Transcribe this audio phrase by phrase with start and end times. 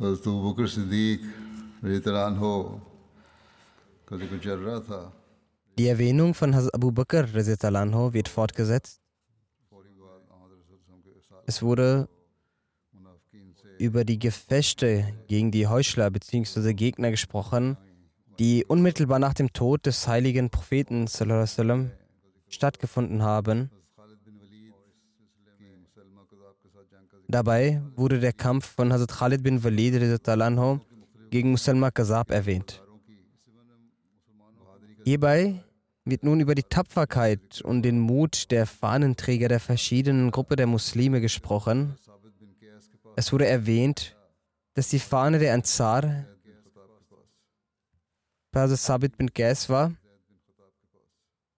[0.00, 1.20] हजरत बकर सिद्दीक
[1.84, 2.52] रेतरान हो
[4.08, 5.00] कभी कुछ चल रहा था
[5.78, 7.26] Die Erwähnung von Hazrat Abu Bakr
[7.76, 9.00] Anho wird fortgesetzt.
[11.44, 12.08] Es wurde
[13.78, 16.72] über die Gefechte gegen die Heuchler bzw.
[16.72, 17.76] Gegner gesprochen,
[18.38, 21.90] die unmittelbar nach dem Tod des heiligen Propheten sallam,
[22.48, 23.70] stattgefunden haben.
[27.31, 29.93] Dabei wurde der Kampf von Hazrat Khalid bin Walid
[31.29, 32.83] gegen Musalma Kazab erwähnt.
[35.05, 35.63] Hierbei
[36.03, 41.21] wird nun über die Tapferkeit und den Mut der Fahnenträger der verschiedenen Gruppen der Muslime
[41.21, 41.95] gesprochen.
[43.15, 44.17] Es wurde erwähnt,
[44.73, 46.25] dass die Fahne der Ansar
[48.51, 49.93] bei Hazrat Sabit bin Qais war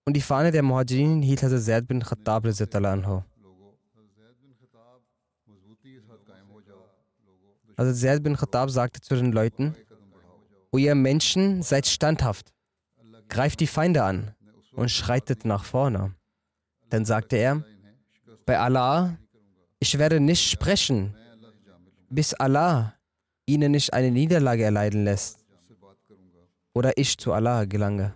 [0.06, 3.24] und die Fahne der Muhajirin hielt Hazrat Zaid bin Khattab anhu.
[7.76, 9.76] Also Zaid bin Khattab sagte zu den Leuten,
[10.72, 12.52] O ihr Menschen, seid standhaft,
[13.30, 14.36] greift die Feinde an
[14.72, 16.16] und schreitet nach vorne.
[16.90, 17.64] Dann sagte er,
[18.46, 19.18] bei Allah,
[19.80, 21.16] ich werde nicht sprechen,
[22.10, 22.94] bis Allah
[23.46, 25.46] ihnen nicht eine Niederlage erleiden lässt
[26.74, 28.16] oder ich zu Allah gelange.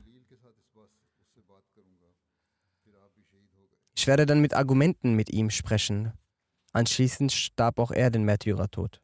[3.96, 6.14] Ich werde dann mit Argumenten mit ihm sprechen.
[6.72, 9.02] Anschließend starb auch er den Märtyrertod.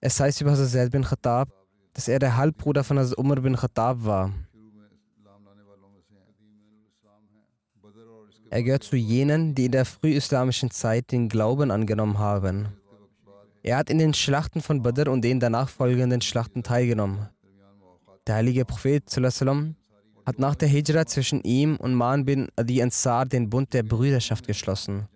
[0.00, 1.50] Es heißt über Hazrat bin Khattab,
[1.92, 4.32] dass er der Halbbruder von Hazrat Umar bin Khattab war.
[8.48, 12.68] Er gehört zu jenen, die in der frühislamischen Zeit den Glauben angenommen haben.
[13.62, 17.28] Er hat in den Schlachten von Badr und den danach folgenden Schlachten teilgenommen.
[18.26, 19.04] Der heilige Prophet
[20.26, 24.46] hat nach der Hijra zwischen ihm und Man bin Adi Ansar den Bund der Brüderschaft
[24.46, 25.06] geschlossen.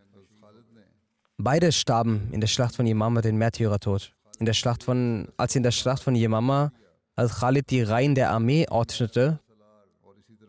[1.38, 4.13] Beide starben in der Schlacht von Imam den Märtyrertod.
[4.38, 6.72] In der Schlacht von, als in der Schlacht von Yemama,
[7.16, 9.40] als Khalid die Reihen der Armee ordnete,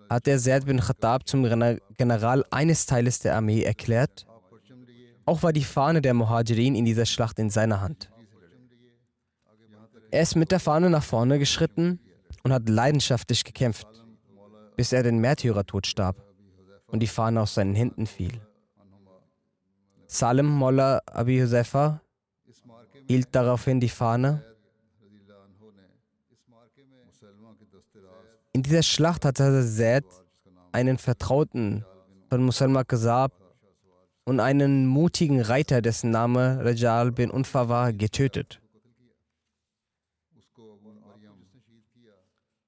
[0.09, 1.43] hat er Zaid bin Khattab zum
[1.97, 4.25] General eines Teiles der Armee erklärt.
[5.25, 8.11] Auch war die Fahne der Muhajirin in dieser Schlacht in seiner Hand.
[10.11, 11.99] Er ist mit der Fahne nach vorne geschritten
[12.43, 13.87] und hat leidenschaftlich gekämpft,
[14.75, 16.23] bis er den Märtyrertod starb
[16.87, 18.39] und die Fahne aus seinen Händen fiel.
[20.07, 22.01] Salim Mollah Abi Huzaifa
[23.07, 24.43] hielt daraufhin die Fahne.
[28.53, 30.05] In dieser Schlacht hatte Zaid
[30.71, 31.85] einen Vertrauten
[32.29, 33.33] von Musalma Kazab
[34.25, 38.61] und einen mutigen Reiter, dessen Name Rajal bin Unfa war, getötet.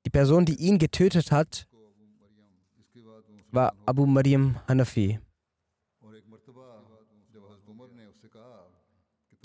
[0.06, 1.68] Die Person, die ihn getötet hat,
[3.52, 5.20] war Abu Mariam Hanafi.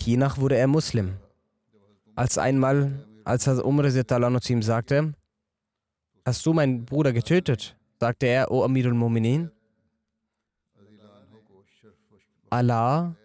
[0.03, 1.13] Hiernach wurde er Muslim.
[2.13, 3.85] Als einmal, als Umar
[4.41, 5.13] zu ihm sagte,
[6.25, 7.77] Hast du meinen Bruder getötet?
[8.01, 9.49] sagte er, O Amirul Mu'minin.
[12.49, 13.15] Allah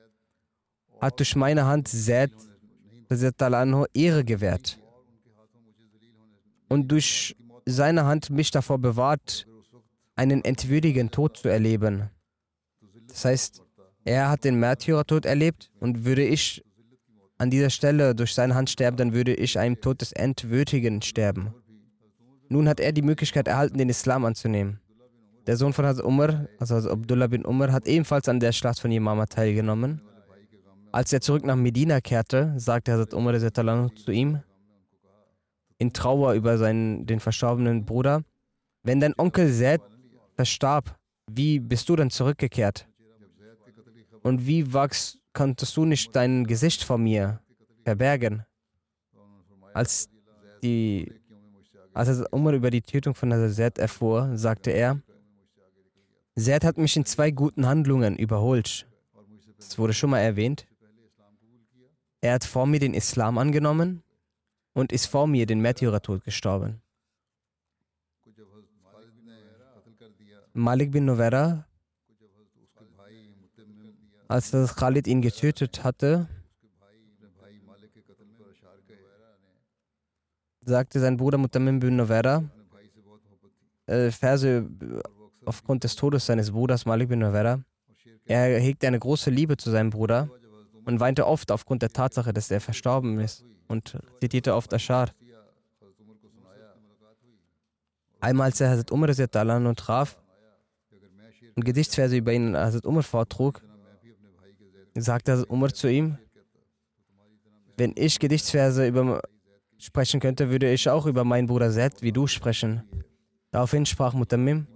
[1.01, 2.31] hat durch meine Hand Zaid
[3.93, 4.79] Ehre gewährt
[6.69, 7.37] und durch
[7.67, 9.49] seine Hand mich davor bewahrt,
[10.15, 12.09] einen entwürdigen Tod zu erleben.
[13.09, 13.63] Das heißt,
[14.05, 16.65] Er hat den Märtyrertod erlebt und würde ich
[17.39, 21.55] an dieser Stelle durch seine Hand sterben, dann würde ich einem Tod des Entwürdigen sterben.
[22.49, 24.81] Nun hat er die Möglichkeit erhalten, den Islam anzunehmen.
[25.47, 28.81] Der Sohn von Hazrat Umar, also Hazrat Abdullah bin Umar, hat ebenfalls an der Schlacht
[28.81, 30.03] von Yamama teilgenommen.
[30.91, 34.43] Als er zurück nach Medina kehrte, sagte Hazrat Umar zu ihm,
[35.79, 38.23] in Trauer über seinen, den verstorbenen Bruder,
[38.83, 39.81] wenn dein Onkel Zed
[40.35, 40.97] verstarb,
[41.31, 42.89] wie bist du dann zurückgekehrt?
[44.23, 47.41] Und wie wachst, konntest du nicht dein Gesicht vor mir
[47.85, 48.45] verbergen?
[49.73, 50.11] Als,
[50.65, 51.13] die,
[51.95, 55.01] als Umar über die Tötung von Zed erfuhr, sagte er,
[56.37, 58.89] Zed hat mich in zwei guten Handlungen überholt.
[59.59, 60.67] Das wurde schon mal erwähnt.
[62.21, 64.03] Er hat vor mir den Islam angenommen
[64.73, 66.83] und ist vor mir den Märtyrertod gestorben.
[70.53, 71.68] Malik bin Novera,
[74.29, 76.29] als das Khalid ihn getötet hatte,
[80.65, 82.45] sagte sein Bruder Mutamim bin Novera,
[83.87, 84.69] äh, Verse
[85.47, 87.61] aufgrund des Todes seines Bruders Malik bin Novera.
[88.27, 90.29] Er hegte eine große Liebe zu seinem Bruder
[90.85, 95.09] und weinte oft aufgrund der Tatsache, dass er verstorben ist und zitierte oft Ashar.
[98.21, 100.19] Einmal, als er Hazrat Umar und traf
[101.57, 103.63] und Gedichtsverse über ihn Hazrat Umar vortrug,
[105.01, 106.19] sagte Umar zu ihm,
[107.77, 109.21] wenn ich Gedichtsverse über
[109.79, 112.83] sprechen könnte, würde ich auch über meinen Bruder Zed wie du sprechen.
[113.51, 114.67] Daraufhin sprach Mutammim,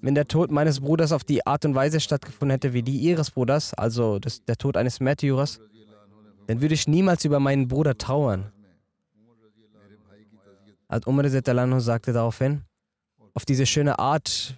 [0.00, 3.30] wenn der Tod meines Bruders auf die Art und Weise stattgefunden hätte wie die ihres
[3.30, 5.60] Bruders, also das, der Tod eines Märtyrers,
[6.46, 8.52] dann würde ich niemals über meinen Bruder trauern.
[10.88, 11.28] Als Umar
[11.80, 12.62] sagte daraufhin,
[13.32, 14.56] auf diese schöne Art,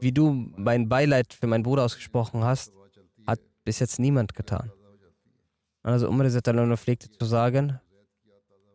[0.00, 2.72] wie du mein Beileid für meinen Bruder ausgesprochen hast,
[3.66, 4.72] bis jetzt niemand getan.
[5.82, 6.26] Also Umar
[6.76, 7.80] pflegte zu sagen,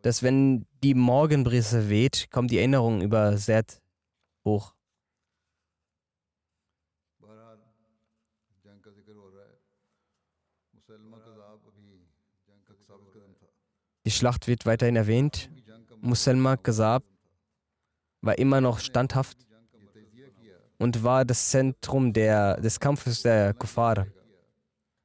[0.02, 3.80] dass wenn die Morgenbrise weht, kommt die Erinnerung über Zed
[4.44, 4.74] hoch.
[14.04, 15.50] Die Schlacht wird weiterhin erwähnt.
[16.00, 17.04] Muselma Ghazab
[18.20, 19.38] war immer noch standhaft
[20.78, 24.06] und war das Zentrum der, des Kampfes der Kuffar.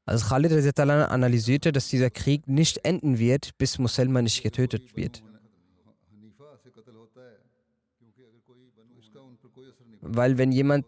[0.08, 5.22] Also Khalid analysierte, dass dieser Krieg nicht enden wird, bis Muselma nicht getötet wird.
[10.00, 10.86] Weil wenn jemand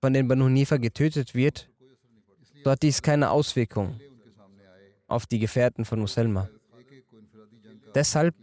[0.00, 1.68] von den Banu Hanifa getötet wird,
[2.64, 4.00] so hat dies keine Auswirkung
[5.08, 6.48] auf die Gefährten von Muselma.
[7.94, 8.34] Deshalb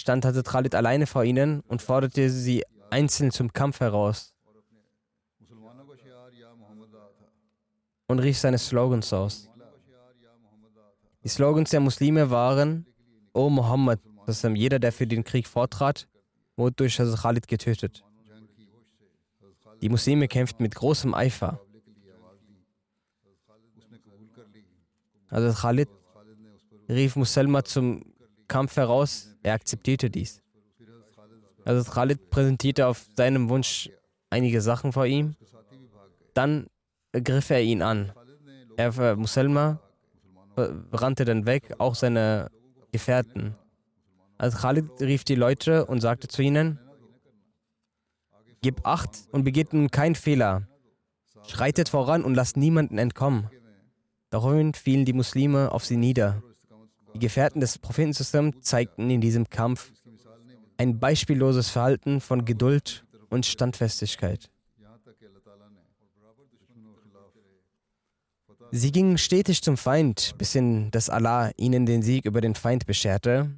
[0.00, 4.35] stand Hazrat Khalid alleine vor ihnen und forderte sie einzeln zum Kampf heraus
[8.08, 9.50] und rief seine Slogans aus.
[11.24, 12.86] Die Slogans der Muslime waren,
[13.32, 16.08] O Muhammad, das ist jeder, der für den Krieg vortrat,
[16.56, 18.04] wurde durch Hazrat Khalid getötet.
[19.82, 21.60] Die Muslime kämpften mit großem Eifer.
[25.30, 25.88] Hazrat Khalid
[26.88, 28.04] rief Muselma zum
[28.48, 30.40] Kampf heraus, er akzeptierte dies.
[31.64, 33.90] Also Khalid präsentierte auf seinem Wunsch
[34.30, 35.34] einige Sachen vor ihm.
[36.32, 36.68] Dann
[37.22, 38.12] griff er ihn an.
[38.76, 39.80] Er, Muselma
[40.56, 42.50] rannte dann weg, auch seine
[42.92, 43.54] Gefährten.
[44.38, 46.78] Also Khalid rief die Leute und sagte zu ihnen,
[48.62, 50.66] Gib Acht und begeht nun keinen Fehler.
[51.46, 53.48] Schreitet voran und lasst niemanden entkommen.
[54.30, 56.42] Daraufhin fielen die Muslime auf sie nieder.
[57.14, 59.92] Die Gefährten des Prophetensystems zeigten in diesem Kampf
[60.78, 64.50] ein beispielloses Verhalten von Geduld und Standfestigkeit.
[68.72, 72.86] Sie gingen stetig zum Feind, bis hin, dass Allah ihnen den Sieg über den Feind
[72.86, 73.50] bescherte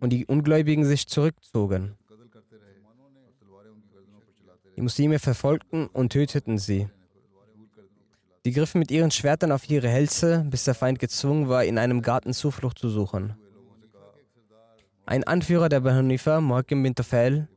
[0.00, 1.96] und die Ungläubigen sich zurückzogen.
[4.76, 6.88] Die Muslime verfolgten und töteten sie.
[8.44, 12.02] Sie griffen mit ihren Schwertern auf ihre Hälse, bis der Feind gezwungen war, in einem
[12.02, 13.34] Garten Zuflucht zu suchen.
[15.06, 17.48] Ein Anführer der Bahanifa, Muhakim bin Tafel,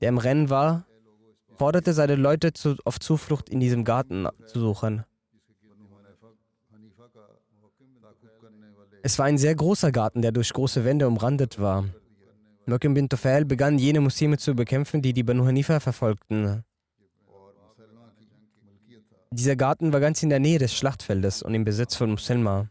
[0.00, 0.86] der im Rennen war,
[1.58, 2.52] forderte seine Leute
[2.84, 5.04] auf Zuflucht in diesem Garten zu suchen.
[9.04, 11.84] Es war ein sehr großer Garten, der durch große Wände umrandet war.
[12.66, 16.62] Muhakim bin Tafel begann jene Muslime zu bekämpfen, die die Banu Hanifa verfolgten.
[19.32, 22.68] Dieser Garten war ganz in der Nähe des Schlachtfeldes und im Besitz von Muselma.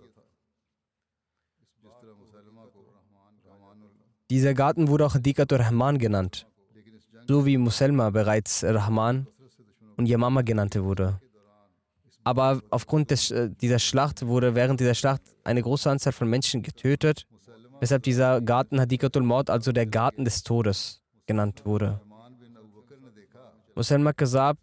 [4.29, 6.47] Dieser Garten wurde auch Dikatur Rahman genannt,
[7.27, 9.27] so wie Muselma bereits Rahman
[9.97, 11.19] und Yamama genannt wurde.
[12.23, 16.61] Aber aufgrund des, äh, dieser Schlacht wurde während dieser Schlacht eine große Anzahl von Menschen
[16.61, 17.25] getötet,
[17.79, 21.99] weshalb dieser Garten Hadikatul Maut, also der Garten des Todes, genannt wurde.
[23.75, 24.57] Musalman Kazab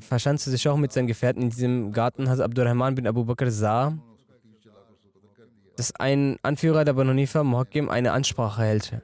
[0.00, 2.28] verschanzte sich auch mit seinen Gefährten in diesem Garten.
[2.28, 3.98] Hazrat Abdurrahman bin Abu Bakr sah,
[5.76, 9.02] dass ein Anführer der Banu Hanifa, Muhakkim, eine Ansprache hält.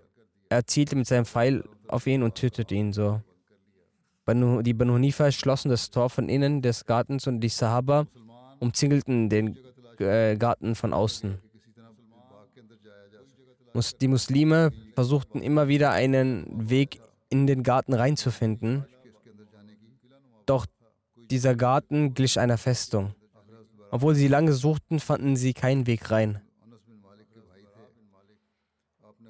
[0.48, 3.20] Er zielte mit seinem Pfeil auf ihn und tötete ihn so.
[4.26, 8.06] Die Banu Hanifa schlossen das Tor von innen des Gartens und die Sahaba
[8.58, 9.58] umzingelten den
[9.98, 11.38] äh, Garten von außen.
[14.00, 18.86] Die Muslime versuchten immer wieder einen Weg in den Garten reinzufinden,
[20.46, 20.66] doch
[21.16, 23.14] dieser Garten glich einer Festung.
[23.90, 26.40] Obwohl sie lange suchten, fanden sie keinen Weg rein.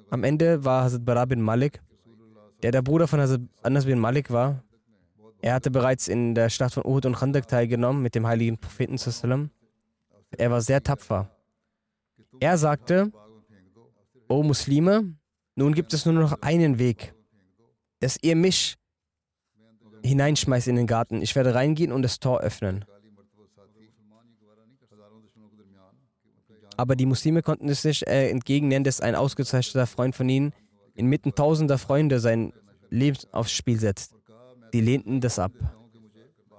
[0.09, 1.81] Am Ende war Hazrat Bara bin Malik,
[2.61, 4.63] der der Bruder von Hazrat Anas bin Malik war,
[5.45, 9.51] er hatte bereits in der Schlacht von Uhud und Khandak teilgenommen mit dem heiligen Propheten.
[10.35, 11.29] Er war sehr tapfer.
[12.39, 13.11] Er sagte,
[14.27, 15.13] O Muslime,
[15.53, 17.13] nun gibt es nur noch einen Weg,
[17.99, 18.75] dass ihr mich
[20.03, 21.21] hineinschmeißt in den Garten.
[21.21, 22.83] Ich werde reingehen und das Tor öffnen.
[26.75, 30.53] Aber die Muslime konnten es nicht äh, entgegennehmen, dass ein ausgezeichneter Freund von ihnen
[30.95, 32.51] inmitten tausender Freunde sein
[32.89, 34.14] Leben aufs Spiel setzt.
[34.75, 35.53] Die lehnten das ab.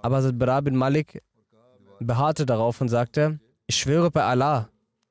[0.01, 1.23] Aber Bara bin Malik
[2.01, 4.71] beharrte darauf und sagte, ich schwöre bei Allah,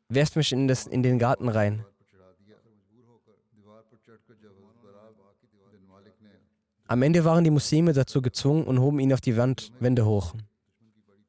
[0.09, 1.85] werft mich in, das, in den Garten rein.
[6.88, 10.33] Am Ende waren die Muslime dazu gezwungen und hoben ihn auf die Wand, Wände hoch.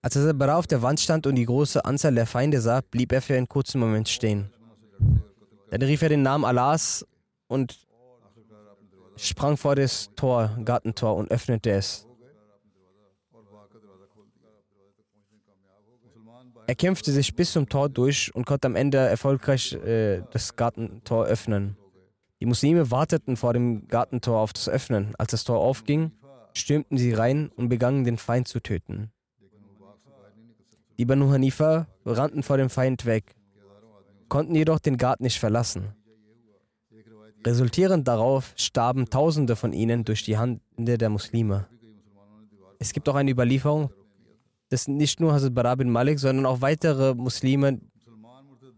[0.00, 3.21] Als Bara auf der Wand stand und die große Anzahl der Feinde sah, blieb er
[3.21, 4.49] für einen kurzen Moment stehen.
[5.68, 7.04] Dann rief er den Namen Allahs
[7.49, 7.86] und
[9.16, 12.06] sprang vor das Tor, Gartentor und öffnete es.
[16.68, 21.26] Er kämpfte sich bis zum Tor durch und konnte am Ende erfolgreich äh, das Gartentor
[21.26, 21.76] öffnen.
[22.40, 25.14] Die Muslime warteten vor dem Gartentor auf das Öffnen.
[25.16, 26.11] Als das Tor aufging,
[26.54, 29.11] stürmten sie rein und begannen den Feind zu töten.
[30.99, 33.37] Die Banu Hanifa rannten vor dem Feind weg,
[34.28, 35.94] konnten jedoch den Garten nicht verlassen.
[37.47, 41.69] Resultierend darauf starben Tausende von ihnen durch die Hände der Muslime.
[42.81, 43.91] Es gibt auch eine Überlieferung,
[44.69, 47.81] dass nicht nur Hazrat Bara bin Malik, sondern auch weitere Muslime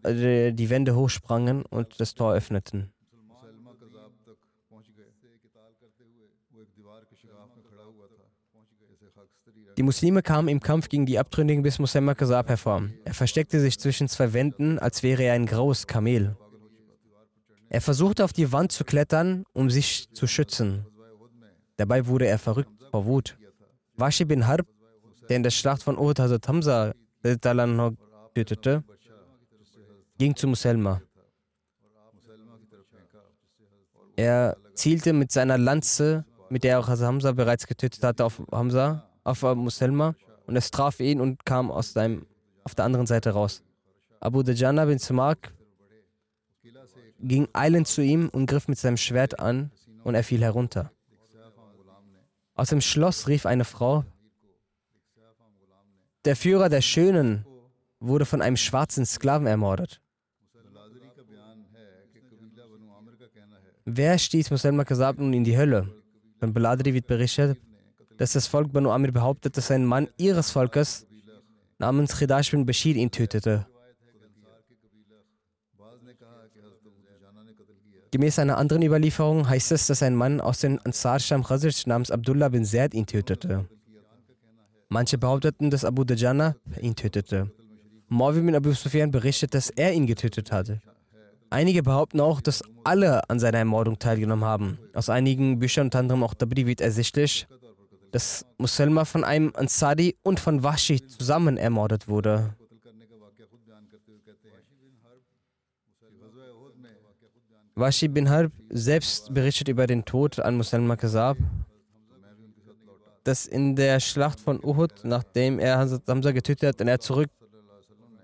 [0.03, 2.93] äh, die Wände hochsprangen und das Tor öffneten.
[9.77, 12.83] Die Muslime kamen im Kampf gegen die Abtrünnigen bis Musamma Kazab hervor.
[13.03, 16.35] Er versteckte sich zwischen zwei Wänden, als wäre er ein graues Kamel.
[17.69, 20.85] Er versuchte auf die Wand zu klettern, um sich zu schützen.
[21.77, 23.37] Dabei wurde er verrückt vor Wut.
[23.95, 24.67] Washi bin Harb,
[25.29, 26.93] der in der Schlacht von Uhud Hazrat Hamza
[28.33, 28.83] tötete,
[30.17, 31.01] ging zu Muselma.
[34.15, 39.07] Er zielte mit seiner Lanze, mit der er auch Hamza bereits getötet hatte, auf Hamza,
[39.23, 40.15] auf Muselma
[40.47, 42.25] und es traf ihn und kam aus seinem,
[42.63, 43.61] auf der anderen Seite raus.
[44.19, 45.53] Abu Dajana bin Sumak
[47.21, 49.71] ging eilend zu ihm und griff mit seinem Schwert an
[50.03, 50.91] und er fiel herunter.
[52.55, 54.03] Aus dem Schloss rief eine Frau,
[56.25, 57.45] der Führer der Schönen
[57.99, 60.01] wurde von einem schwarzen Sklaven ermordet.
[63.85, 65.89] Wer stieß Muslima Kasab nun in die Hölle?
[66.39, 67.57] Von Baladri wird berichtet,
[68.17, 71.07] dass das Volk Banu Amir behauptet, dass ein Mann ihres Volkes
[71.77, 73.65] namens Khidash bin Bashir ihn tötete.
[78.11, 82.09] Gemäß einer anderen Überlieferung heißt es, dass ein Mann aus den Ansar Sham Khazraj namens
[82.09, 83.65] Abdullah bin Zaid ihn tötete.
[84.89, 87.51] Manche behaupteten, dass Abu Dajana ihn tötete.
[88.07, 90.81] Morvi bin Abu Sufyan berichtet, dass er ihn getötet hatte.
[91.51, 94.79] Einige behaupten auch, dass alle an seiner Ermordung teilgenommen haben.
[94.95, 97.47] Aus einigen Büchern, unter anderem auch Tabri, wird ersichtlich,
[98.11, 102.55] dass Muselma von einem Ansari und von Washi zusammen ermordet wurde.
[107.79, 111.37] Washi bin Harb selbst berichtet über den Tod an Musalma Kazab,
[113.23, 117.29] dass in der Schlacht von Uhud, nachdem er Hamza getötet hat, und er zurück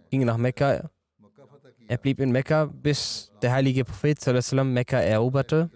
[0.10, 0.90] ging nach Mekka,
[1.88, 5.70] er blieb in Mekka, bis der heilige Prophet sallam, Mekka eroberte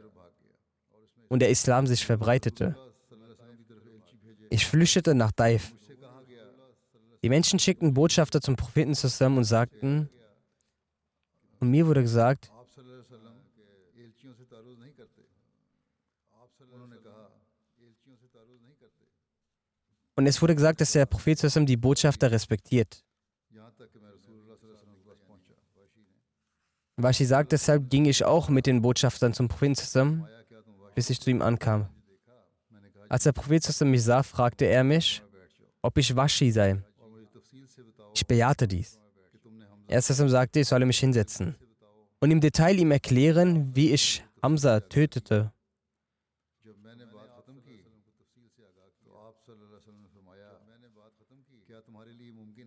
[1.29, 2.75] und der Islam sich verbreitete.
[4.49, 5.73] Ich flüchtete nach Daif.
[7.21, 10.09] Die Menschen schickten Botschafter zum Propheten zusammen und sagten,
[11.59, 12.51] und mir wurde gesagt,
[20.19, 23.05] Und es wurde gesagt, dass der Prophet die Botschafter respektiert.
[26.97, 30.27] Washi sagt, deshalb ging ich auch mit den Botschaftern zum Propheten zusammen,
[30.93, 31.87] bis ich zu ihm ankam.
[33.07, 35.23] Als der Prophet zusammen mich sah, fragte er mich,
[35.81, 36.83] ob ich Washi sei.
[38.13, 38.99] Ich bejahte dies.
[39.87, 41.55] Er zusammen sagte, ich solle mich hinsetzen
[42.19, 45.53] und im Detail ihm erklären, wie ich Hamza tötete.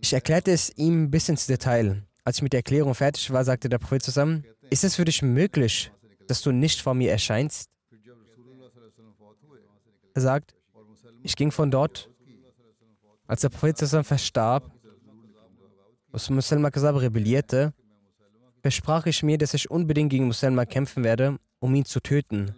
[0.02, 2.02] Ich erklärte es ihm bis ins Detail.
[2.24, 5.22] Als ich mit der Erklärung fertig war, sagte der Prophet zusammen, ist es für dich
[5.22, 5.92] möglich,
[6.26, 7.70] dass du nicht vor mir erscheinst?
[10.14, 10.56] Er sagt,
[11.22, 12.10] ich ging von dort,
[13.28, 14.72] als der Prophet zusammen verstarb,
[16.10, 17.72] als Muslima Kasab rebellierte,
[18.60, 22.56] versprach ich mir, dass ich unbedingt gegen Muslima kämpfen werde, um ihn zu töten.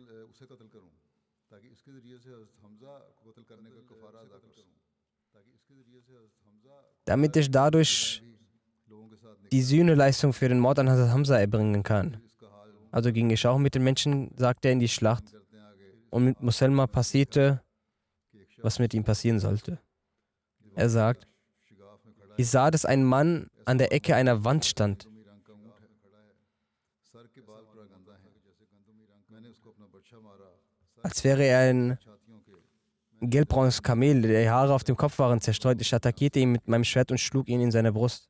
[7.05, 8.23] Damit ich dadurch
[9.53, 12.21] die Sühneleistung für den Mord an Hazrat Hamza erbringen kann.
[12.91, 15.25] Also ging ich auch mit den Menschen, sagte er, in die Schlacht.
[16.11, 17.61] Und mit Muselma passierte,
[18.63, 19.79] was mit ihm passieren sollte.
[20.75, 21.27] Er sagt,
[22.37, 25.09] ich sah, dass ein Mann an der Ecke einer Wand stand.
[31.03, 31.99] Als wäre er ein
[33.31, 35.81] gelbbraunes Kamel, die Haare auf dem Kopf waren zerstreut.
[35.81, 38.29] Ich attackierte ihn mit meinem Schwert und schlug ihn in seine Brust.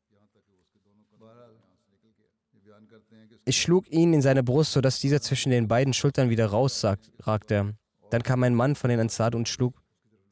[3.47, 7.75] Ich schlug ihn in seine Brust, sodass dieser zwischen den beiden Schultern wieder rausragte.
[8.11, 9.75] Dann kam ein Mann von den Ansar und schlug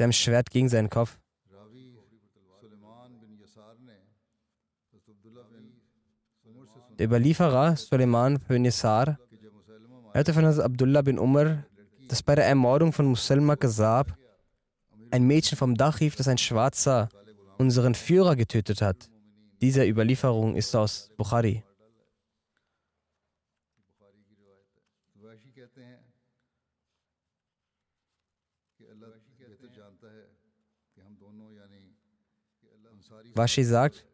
[0.00, 1.18] dem Schwert gegen seinen Kopf.
[6.98, 9.18] Der Überlieferer Suleiman bin Yasar
[10.12, 11.64] hörte von Abdullah bin Umar,
[12.08, 14.14] dass bei der Ermordung von Muselma Kazab
[15.12, 17.08] ein Mädchen vom Dach rief, dass ein Schwarzer
[17.58, 19.10] unseren Führer getötet hat.
[19.60, 21.62] Diese Überlieferung ist aus Bukhari.
[33.34, 34.04] Washi sagt,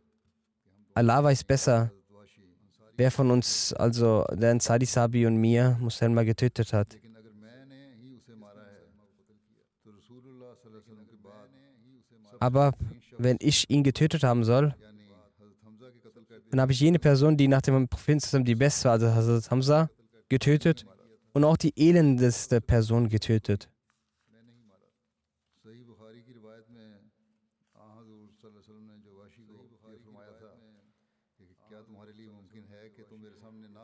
[0.95, 1.91] Allah weiß besser,
[2.97, 6.97] wer von uns, also der Ansari Sabi und mir, Muselma getötet hat.
[12.41, 12.73] Aber
[13.19, 14.75] wenn ich ihn getötet haben soll,
[16.51, 19.91] dann habe ich jene Person, die nach dem Propheten die beste war, also Hazrat Hamza,
[20.29, 20.87] getötet
[21.33, 23.69] und auch die elendeste Person getötet.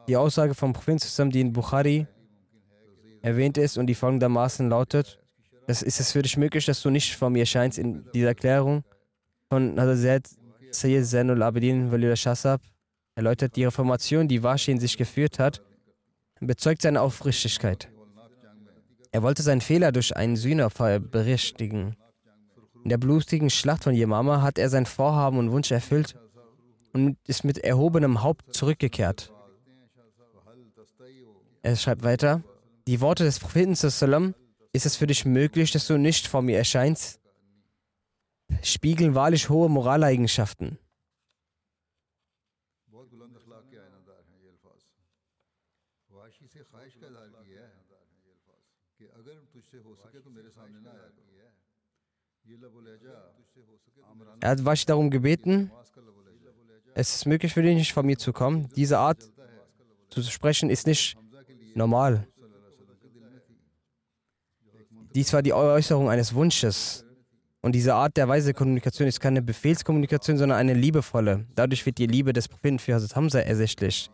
[0.07, 2.07] Die Aussage vom Propheten, die in Bukhari
[3.23, 5.19] erwähnt ist und die folgendermaßen lautet,
[5.67, 8.85] das ist es für dich möglich, dass du nicht vor mir erscheinst in dieser Erklärung
[9.49, 10.29] von Hazrat
[10.71, 12.61] Sayyid Zainul Abedin Walid Shasab
[13.15, 15.63] erläutert die Reformation, die Washi in sich geführt hat,
[16.41, 17.89] bezeugt seine Aufrichtigkeit.
[19.13, 21.97] Er wollte seinen Fehler durch einen Sühneopfer berichtigen.
[22.83, 26.17] In der blutigen Schlacht von Yemama hat er sein Vorhaben und Wunsch erfüllt
[26.93, 29.33] und ist mit erhobenem Haupt zurückgekehrt.
[31.63, 32.43] Er schreibt weiter,
[32.87, 34.35] die Worte des Propheten sallam,
[34.75, 37.21] ist es für dich möglich, dass du nicht vor mir erscheinst?
[38.63, 40.79] Spiegeln wahrlich hohe Moraleigenschaften.
[54.41, 55.71] Er hat Washi darum gebeten,
[56.95, 58.69] es ist möglich für dich nicht von mir zu kommen.
[58.77, 59.33] Diese Art
[60.11, 61.17] zu sprechen ist nicht
[61.75, 62.29] normal.
[65.15, 67.05] Dies war die Äußerung eines Wunsches.
[67.63, 71.47] Und diese Art der weise Kommunikation ist keine Befehlskommunikation, sondern eine liebevolle.
[71.55, 74.11] Dadurch wird die Liebe des Propheten für Hazrat Hamza ersichtlich.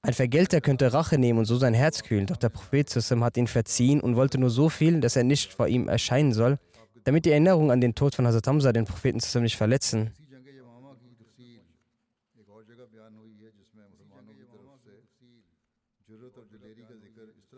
[0.00, 3.36] Ein Vergelter könnte Rache nehmen und so sein Herz kühlen, doch der Prophet Sussam hat
[3.36, 6.58] ihn verziehen und wollte nur so viel, dass er nicht vor ihm erscheinen soll,
[7.04, 10.12] damit die Erinnerung an den Tod von Hazrat Hamza den Propheten Sussam nicht verletzen.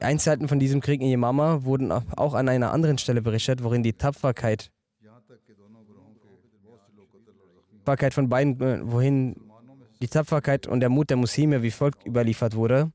[0.00, 3.92] Einzelheiten von diesem Krieg in Yamama wurden auch an einer anderen Stelle berichtet, worin die
[3.92, 4.70] Tapferkeit,
[8.10, 9.36] von beiden, äh, wohin
[10.00, 12.90] die Tapferkeit und der Mut der Muslime wie folgt überliefert wurde.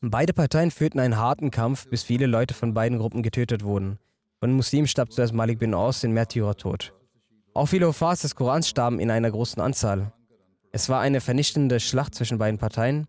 [0.00, 3.98] Beide Parteien führten einen harten Kampf, bis viele Leute von beiden Gruppen getötet wurden.
[4.40, 6.94] Von Muslimen starb zuerst Malik bin Aus den Märtyrertod.
[7.54, 10.12] Auch viele Hofars des Korans starben in einer großen Anzahl.
[10.70, 13.08] Es war eine vernichtende Schlacht zwischen beiden Parteien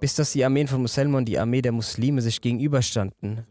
[0.00, 3.46] bis dass die Armeen von Muselma und die Armee der Muslime sich gegenüberstanden.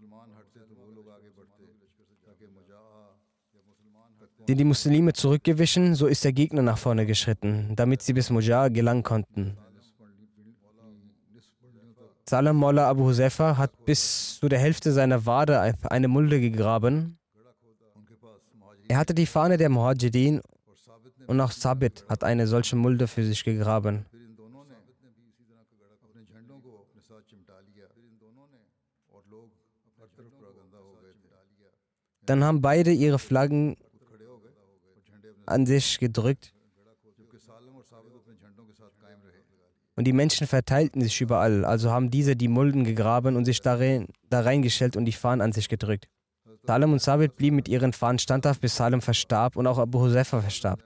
[4.47, 8.71] Sind die Muslime zurückgewichen, so ist der Gegner nach vorne geschritten, damit sie bis Mujar
[8.71, 9.55] gelangen konnten.
[12.27, 17.19] Salam Mollah Abu Huzaifa hat bis zu der Hälfte seiner Wade eine Mulde gegraben.
[18.88, 20.41] Er hatte die Fahne der Muhajirin
[21.27, 24.05] und auch Sabit hat eine solche Mulde für sich gegraben.
[32.29, 33.75] Dann haben beide ihre Flaggen
[35.47, 36.53] an sich gedrückt
[39.95, 44.07] Und die Menschen verteilten sich überall, also haben diese die Mulden gegraben und sich darin,
[44.29, 46.07] da reingestellt und die Fahnen an sich gedrückt.
[46.63, 50.39] Salem und Sabit blieben mit ihren Fahnen standhaft, bis Salem verstarb und auch Abu Huzaifa
[50.39, 50.81] verstarb.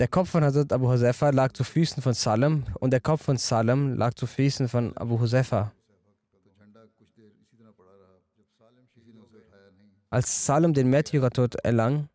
[0.00, 3.36] Der Kopf von Hazrat Abu Huzaifa lag zu Füßen von Salem und der Kopf von
[3.36, 5.72] Salem lag zu Füßen von Abu Huzaifa.
[10.10, 12.08] Als Salem den Märtyrertod erlang,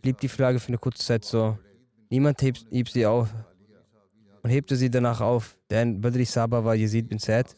[0.00, 1.58] blieb die Flagge für eine kurze Zeit so.
[2.08, 3.28] Niemand hebt, hieb sie auf
[4.42, 5.58] und hebte sie danach auf.
[5.70, 7.54] Denn Badri Saba war Yazid bin Said.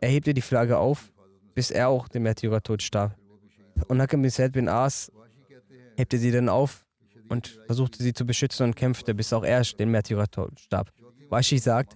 [0.00, 1.12] Er hebte die Flagge auf,
[1.54, 3.16] bis er auch den Märtyrertod starb.
[3.88, 5.10] Und Hakam bin Said bin As
[5.96, 6.84] hebte sie dann auf
[7.28, 10.92] und versuchte sie zu beschützen und kämpfte, bis auch er den Märtyrertod starb.
[11.30, 11.94] Washi sagt,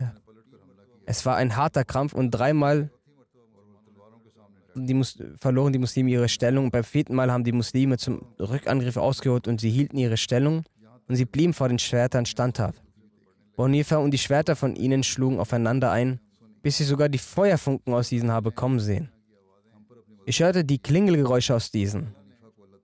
[1.04, 2.90] es war ein harter Kampf und dreimal
[4.86, 6.70] die Mus verloren die Muslime ihre Stellung.
[6.70, 10.64] Beim vierten Mal haben die Muslime zum Rückangriff ausgeholt und sie hielten ihre Stellung
[11.08, 12.82] und sie blieben vor den Schwertern standhaft.
[13.56, 16.20] Bonifa und die Schwerter von ihnen schlugen aufeinander ein,
[16.62, 19.10] bis ich sogar die Feuerfunken aus diesen habe kommen sehen.
[20.26, 22.14] Ich hörte die Klingelgeräusche aus diesen.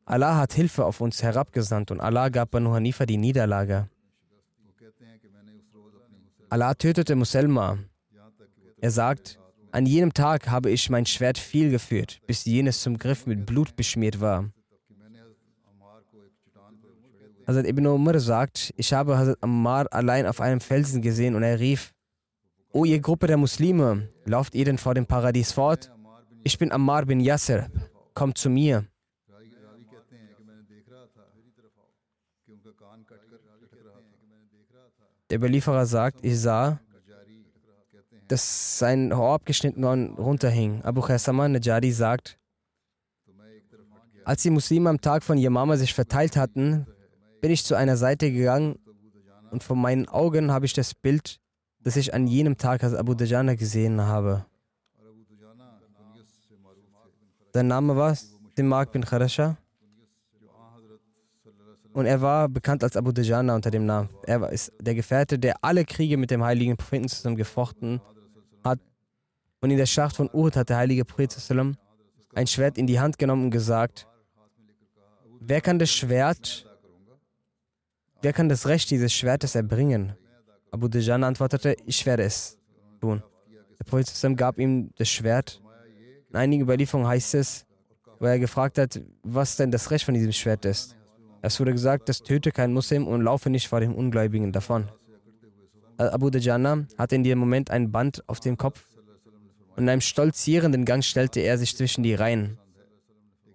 [0.07, 3.89] Allah hat Hilfe auf uns herabgesandt und Allah gab Banu Hanifa die Niederlage.
[6.49, 7.79] Allah tötete Muselma.
[8.81, 9.39] Er sagt,
[9.75, 13.75] an jenem Tag habe ich mein Schwert viel geführt, bis jenes zum Griff mit Blut
[13.75, 14.51] beschmiert war.
[17.47, 21.59] Hazrat Ibn Umar sagt, ich habe Hazrat Ammar allein auf einem Felsen gesehen und er
[21.59, 21.93] rief,
[22.73, 25.91] O ihr Gruppe der Muslime, lauft ihr denn vor dem Paradies fort?
[26.45, 27.69] Ich bin Ammar bin Yasser,
[28.15, 28.87] kommt zu mir.
[35.31, 36.79] Der Überlieferer sagt, ich sah,
[38.29, 40.83] dass sein Haar abgeschnitten und runterhing.
[40.83, 42.39] Abu Khasaman Najadi sagt,
[44.25, 46.87] als die Muslime am Tag von Yamama sich verteilt hatten,
[47.43, 48.79] bin ich zu einer Seite gegangen
[49.51, 51.41] und vor meinen Augen habe ich das Bild,
[51.83, 54.47] das ich an jenem Tag als Abu Dajana gesehen habe.
[57.53, 58.17] Sein Name war
[58.57, 59.57] Simak bin Kharasha
[61.93, 64.09] und er war bekannt als Abu Dajana unter dem Namen.
[64.27, 68.01] Er war, ist der Gefährte, der alle Kriege mit dem heiligen Propheten zusammen gefochten
[68.65, 68.81] hat.
[69.61, 71.37] Und in der Schlacht von Uhud hat der heilige Prophet
[72.35, 74.07] ein Schwert in die Hand genommen und gesagt,
[75.41, 76.67] wer kann das Schwert
[78.25, 80.15] Wer kann das Recht dieses Schwertes erbringen?
[80.71, 82.57] Abu Dajan antwortete, ich werde es
[82.99, 83.23] tun.
[83.79, 85.61] Der Prophet gab ihm das Schwert.
[86.31, 87.67] In einigen Überlieferungen heißt es,
[88.19, 90.97] wo er gefragt hat, was denn das Recht von diesem Schwert ist.
[91.43, 94.91] Es wurde gesagt, das töte kein Muslim und laufe nicht vor dem Ungläubigen davon.
[95.97, 98.85] Abu Dajana hatte in dem Moment ein Band auf dem Kopf
[99.77, 102.59] und in einem stolzierenden Gang stellte er sich zwischen die Reihen.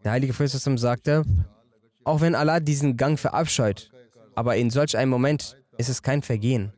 [0.04, 1.23] Der heilige Prophet sagte,
[2.04, 3.91] auch wenn Allah diesen Gang verabscheut,
[4.36, 6.73] aber in solch einem Moment ist es kein Vergehen.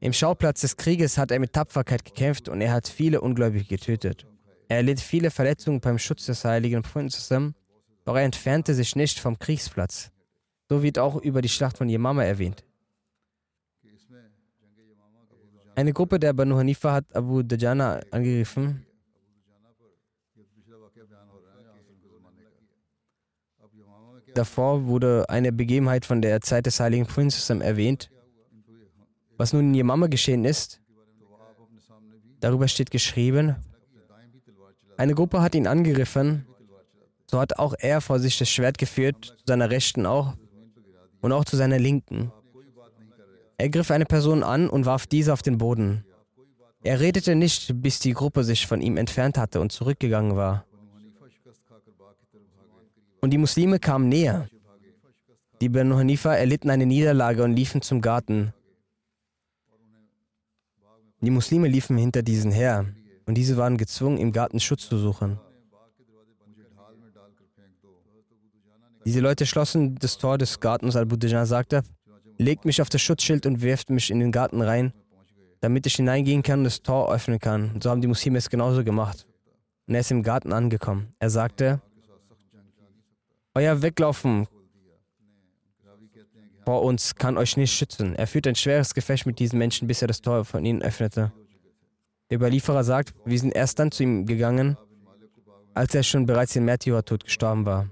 [0.00, 4.26] Im Schauplatz des Krieges hat er mit Tapferkeit gekämpft und er hat viele Ungläubige getötet.
[4.68, 7.54] Er erlitt viele Verletzungen beim Schutz des heiligen Propheten
[8.04, 10.10] doch er entfernte sich nicht vom Kriegsplatz.
[10.70, 12.64] So wird auch über die Schlacht von Yemama erwähnt.
[15.78, 18.84] Eine Gruppe der Banu Hanifa hat Abu Dajana angegriffen
[24.34, 28.10] Davor wurde eine Begebenheit von der Zeit des heiligen Prinzessin erwähnt.
[29.36, 30.80] Was nun in Yamama geschehen ist,
[32.40, 33.54] darüber steht geschrieben,
[34.96, 36.44] eine Gruppe hat ihn angegriffen,
[37.30, 40.34] so hat auch er vor sich das Schwert geführt, zu seiner Rechten auch
[41.20, 42.32] und auch zu seiner Linken.
[43.58, 46.04] Er griff eine Person an und warf diese auf den Boden.
[46.84, 50.64] Er redete nicht, bis die Gruppe sich von ihm entfernt hatte und zurückgegangen war.
[53.20, 54.48] Und die Muslime kamen näher.
[55.60, 58.54] Die Banu Hanifa erlitten eine Niederlage und liefen zum Garten.
[61.20, 62.86] Die Muslime liefen hinter diesen her
[63.26, 65.40] und diese waren gezwungen, im Garten Schutz zu suchen.
[69.04, 70.94] Diese Leute schlossen das Tor des Gartens.
[70.94, 71.82] Al-Budajan sagte,
[72.38, 74.92] legt mich auf das Schutzschild und wirft mich in den Garten rein,
[75.60, 77.80] damit ich hineingehen kann und das Tor öffnen kann.
[77.82, 79.26] So haben die Muslime es genauso gemacht.
[79.86, 81.14] Und er ist im Garten angekommen.
[81.18, 81.80] Er sagte,
[83.54, 84.46] euer Weglaufen
[86.64, 88.14] vor uns kann euch nicht schützen.
[88.14, 91.32] Er führt ein schweres Gefecht mit diesen Menschen, bis er das Tor von ihnen öffnete.
[92.30, 94.76] Der Überlieferer sagt, wir sind erst dann zu ihm gegangen,
[95.72, 97.90] als er schon bereits den Märtyrertod gestorben war.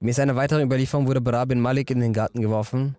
[0.00, 2.96] Gemäß einer weiteren Überlieferung wurde Bara bin Malik in den Garten geworfen.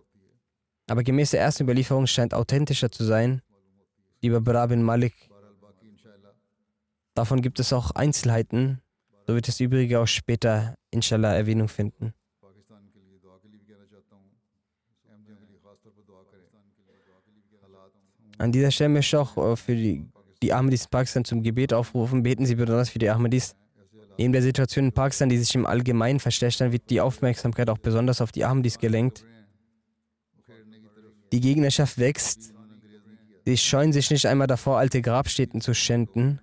[0.87, 3.41] Aber gemäß der ersten Überlieferung scheint authentischer zu sein,
[4.21, 5.13] die über Bara bin Malik.
[7.13, 8.81] Davon gibt es auch Einzelheiten,
[9.27, 12.13] so wird das Übrige auch später, inshallah, Erwähnung finden.
[18.39, 20.05] An dieser Stelle möchte ich auch äh, für die,
[20.41, 22.23] die Ahmadis in Pakistan zum Gebet aufrufen.
[22.23, 23.55] Beten Sie besonders für die Ahmadis.
[24.17, 28.19] Neben der Situation in Pakistan, die sich im Allgemeinen verschlechtern, wird die Aufmerksamkeit auch besonders
[28.19, 29.23] auf die Ahmadis gelenkt.
[31.33, 32.53] Die Gegnerschaft wächst.
[33.43, 36.39] Sie scheuen sich nicht einmal davor, alte Grabstätten zu schänden.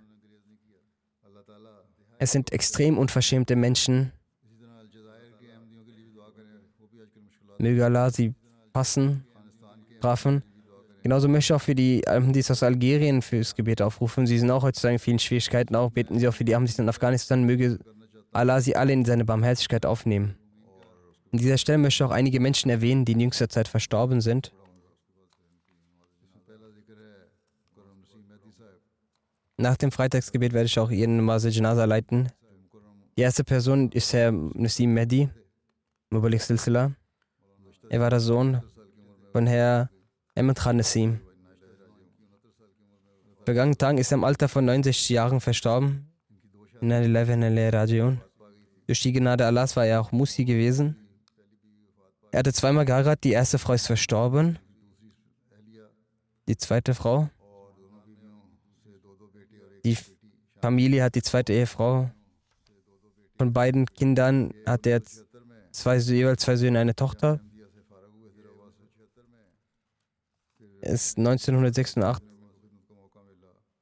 [2.19, 4.11] Es sind extrem unverschämte Menschen.
[7.59, 8.35] Möge Allah sie
[8.73, 9.25] passen,
[9.99, 10.43] strafen.
[11.05, 14.27] Genauso möchte ich auch für die Ahmadis aus Algerien fürs Gebet aufrufen.
[14.27, 15.77] Sie sind auch heutzutage in vielen Schwierigkeiten.
[15.77, 17.45] Auch beten sie auch für die Ahmadis in Afghanistan.
[17.45, 17.79] Möge
[18.33, 20.35] Allah sie alle in seine Barmherzigkeit aufnehmen.
[21.33, 24.53] An dieser Stelle möchte ich auch einige Menschen erwähnen, die in jüngster Zeit verstorben sind.
[29.61, 32.31] Nach dem Freitagsgebet werde ich auch ihren Namaz Janaza leiten.
[33.19, 35.29] Die erste Person ist Herr Nasim Mehdi,
[36.09, 36.93] Mubalik Silsila.
[37.91, 38.63] Er war der Sohn
[39.33, 39.91] von Herr
[40.35, 41.21] Ahmed Khan Nassim.
[43.45, 46.11] Vergangenen Tagen ist er im Alter von 69 Jahren verstorben.
[48.87, 50.97] Durch die Gnade Allahs war er auch Musi gewesen.
[52.31, 53.25] Er hatte zweimal geheiratet.
[53.25, 54.59] Die erste Frau ist verstorben.
[56.49, 57.29] Die zweite Frau.
[59.85, 59.97] Die
[60.61, 62.11] Familie hat die zweite Ehefrau.
[63.39, 65.03] Von beiden Kindern hat er
[65.73, 67.41] zwei, jeweils zwei Söhne, eine Tochter.
[70.83, 72.23] ist 1986,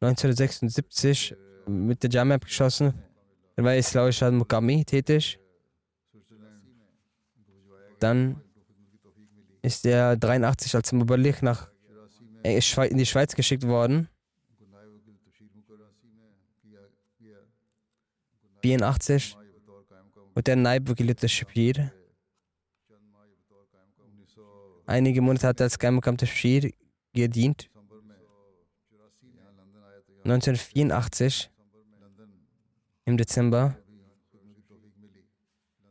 [0.01, 2.95] 1976 mit der Jamia abgeschossen.
[3.57, 5.39] Dann war Islamisch Mukami tätig.
[7.99, 8.41] Dann
[9.63, 11.69] ist er 83 als Mubalik nach
[12.45, 14.09] in die Schweiz geschickt worden.
[18.63, 19.37] 84
[20.35, 21.93] und der Naib Wakilite Shapir.
[24.87, 26.71] Einige Monate hat er als Geheimkammer Tashir
[27.13, 27.71] gedient.
[30.25, 31.51] 1984
[33.05, 33.77] im Dezember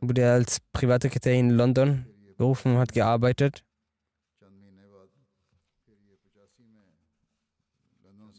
[0.00, 3.64] wurde er als Privatsekretär in London berufen und hat gearbeitet.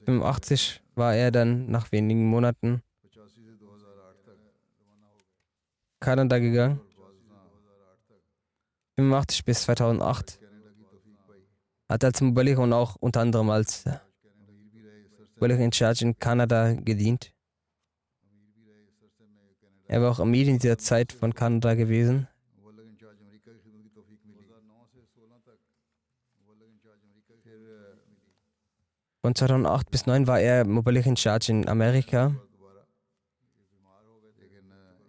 [0.06, 2.82] 1985 war er dann nach wenigen Monaten
[6.00, 6.80] Kanada gegangen.
[8.98, 10.40] 85 bis 2008
[11.88, 13.86] hat als Mubalik und auch unter anderem als
[15.36, 17.34] Mubalik in Charge in Kanada gedient.
[19.88, 22.28] Er war auch Amir in dieser Zeit von Kanada gewesen.
[29.22, 32.36] Von 2008 bis 2009 war er Mubalik in Charge in Amerika.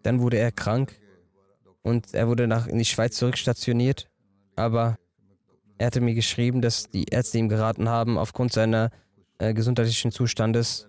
[0.02, 0.98] Dann wurde er krank
[1.82, 4.08] und er wurde nach in die Schweiz zurückstationiert.
[4.56, 4.98] Aber
[5.78, 8.90] er hatte mir geschrieben, dass die Ärzte ihm geraten haben, aufgrund seiner
[9.38, 10.88] äh, gesundheitlichen Zustandes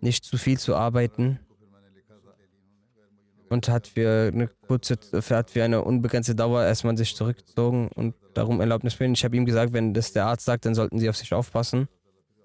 [0.00, 1.38] nicht zu viel zu arbeiten
[3.48, 4.98] und hat für eine kurze,
[5.30, 9.14] hat für eine unbegrenzte Dauer erstmal sich zurückgezogen und darum Erlaubnis bitten.
[9.14, 11.88] Ich habe ihm gesagt, wenn das der Arzt sagt, dann sollten Sie auf sich aufpassen.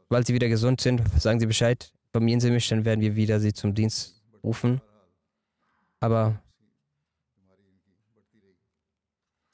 [0.09, 3.39] Sobald Sie wieder gesund sind, sagen Sie Bescheid, informieren Sie mich, dann werden wir wieder
[3.39, 4.81] Sie zum Dienst rufen.
[6.01, 6.41] Aber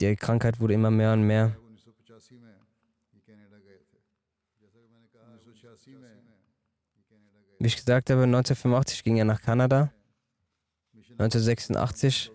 [0.00, 1.56] die Krankheit wurde immer mehr und mehr.
[7.60, 9.92] Wie ich gesagt habe, 1985 ging er nach Kanada.
[11.18, 12.30] 1986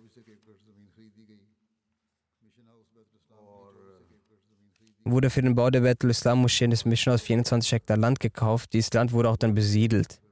[5.05, 8.73] wurde für den Bau der Betul Islam Moschee des Mission aus 24 Hektar Land gekauft.
[8.73, 10.22] Dieses Land wurde auch dann besiedelt.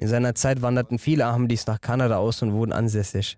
[0.00, 3.36] In seiner Zeit wanderten viele Ahmadis nach Kanada aus und wurden ansässig.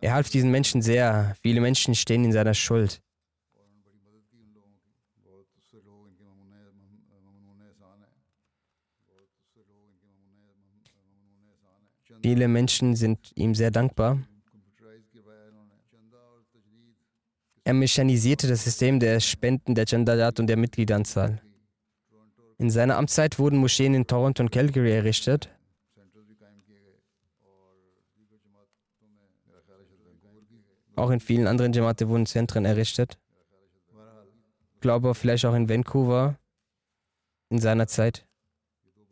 [0.00, 1.34] Er half diesen Menschen sehr.
[1.42, 3.02] Viele Menschen stehen in seiner Schuld.
[12.22, 14.18] Viele Menschen sind ihm sehr dankbar.
[17.64, 21.40] Er mechanisierte das System der Spenden, der Chandadat und der Mitgliedanzahl.
[22.58, 25.50] In seiner Amtszeit wurden Moscheen in Toronto und Calgary errichtet.
[30.96, 33.18] auch in vielen anderen Jamaate wurden Zentren errichtet.
[34.74, 36.38] Ich glaube, vielleicht auch in Vancouver
[37.50, 38.26] in seiner Zeit.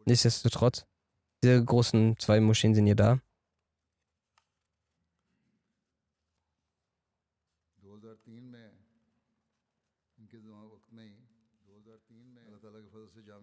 [0.06, 0.86] Nichtsdestotrotz,
[1.42, 3.20] diese großen zwei Moscheen sind hier da.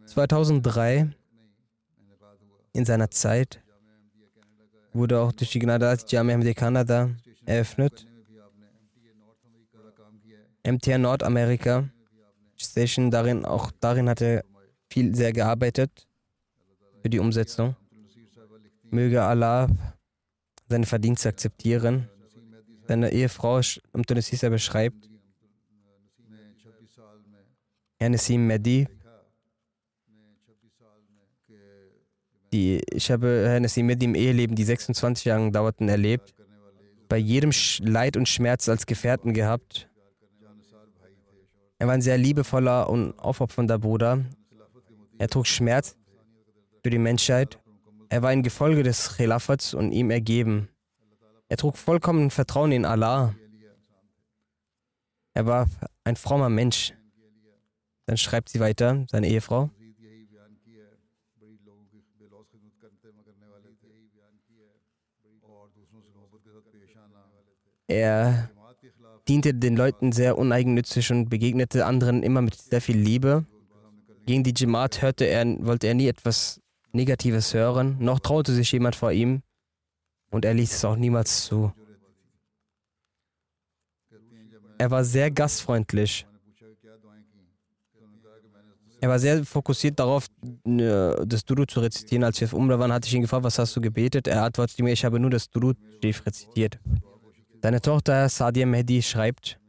[0.07, 1.11] ...2003,
[2.73, 3.61] in seiner Zeit,
[4.93, 7.09] wurde auch durch die Gnade Jamia Ahmadiyya Kanada
[7.45, 8.07] eröffnet.
[10.65, 11.89] MTR Nordamerika
[12.57, 14.43] Station, darin, auch darin hat er
[14.89, 16.07] viel sehr gearbeitet
[17.01, 17.75] für die Umsetzung.
[18.89, 19.67] Möge Allah
[20.69, 22.09] seine Verdienste akzeptieren.
[22.87, 23.61] Seine Ehefrau
[23.93, 25.09] Amtun Sisa beschreibt,
[27.97, 28.87] Herr Nassim Mehdi,
[32.51, 36.33] die, ich habe Herrn Nassim Mehdi im Eheleben, die 26 Jahre dauerten, erlebt,
[37.09, 39.89] bei jedem Leid und Schmerz als Gefährten gehabt.
[41.77, 44.23] Er war ein sehr liebevoller und aufopfernder Bruder.
[45.17, 45.95] Er trug Schmerz
[46.83, 47.59] für die Menschheit.
[48.09, 50.69] Er war ein Gefolge des Khilafats und ihm ergeben.
[51.49, 53.35] Er trug vollkommen Vertrauen in Allah.
[55.33, 55.67] Er war
[56.03, 56.93] ein frommer Mensch.
[58.05, 59.69] Dann schreibt sie weiter, seine Ehefrau.
[67.87, 68.49] Er
[69.27, 73.45] diente den Leuten sehr uneigennützig und begegnete anderen immer mit sehr viel Liebe.
[74.25, 76.61] Gegen die Jamaat hörte er, wollte er nie etwas
[76.91, 79.41] Negatives hören, noch traute sich jemand vor ihm
[80.31, 81.71] und er ließ es auch niemals zu.
[84.77, 86.25] Er war sehr gastfreundlich.
[89.01, 90.27] Er war sehr fokussiert darauf,
[90.65, 92.23] äh, das Durut zu rezitieren.
[92.23, 94.27] Als wir auf Umla waren, hatte ich ihn gefragt, was hast du gebetet?
[94.27, 96.79] Er antwortete mir, ich habe nur das Durut rezitiert.
[97.61, 99.59] Deine Tochter Sadia Mehdi schreibt,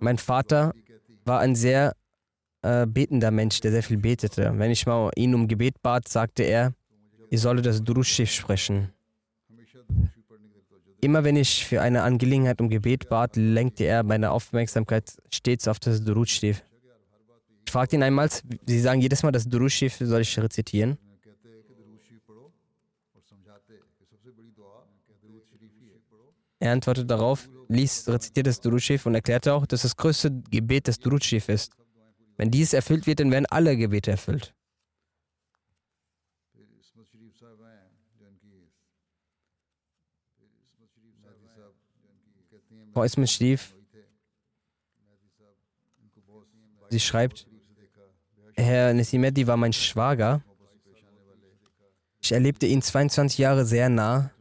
[0.00, 0.72] mein Vater
[1.24, 1.94] war ein sehr
[2.62, 4.52] äh, betender Mensch, der sehr viel betete.
[4.56, 6.74] Wenn ich mal ihn um Gebet bat, sagte er,
[7.30, 8.92] ihr solle das Durushif sprechen.
[11.00, 15.78] Immer wenn ich für eine Angelegenheit um Gebet bat, lenkte er meine Aufmerksamkeit stets auf
[15.78, 16.64] das Durushif.
[17.64, 18.28] Ich fragte ihn einmal,
[18.66, 20.98] Sie sagen jedes Mal das Durushif, soll ich rezitieren?
[26.60, 30.98] Er antwortete darauf, ließ rezitiert das Durutschif und erklärte auch, dass das größte Gebet das
[30.98, 31.72] Durutschif ist.
[32.36, 34.54] Wenn dieses erfüllt wird, dann werden alle Gebete erfüllt.
[42.92, 43.76] Frau Ismet Schlief,
[46.88, 47.46] sie schreibt,
[48.56, 50.42] Herr Nesimedi war mein Schwager.
[52.20, 54.32] Ich erlebte ihn 22 Jahre sehr nah.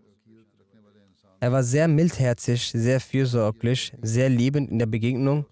[1.40, 5.46] Er war sehr mildherzig, sehr fürsorglich, sehr liebend in der Begegnung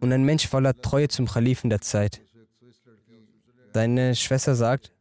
[0.00, 2.20] und ein Mensch voller Treue zum Khalifen der Zeit.
[3.74, 4.92] Seine Schwester sagt,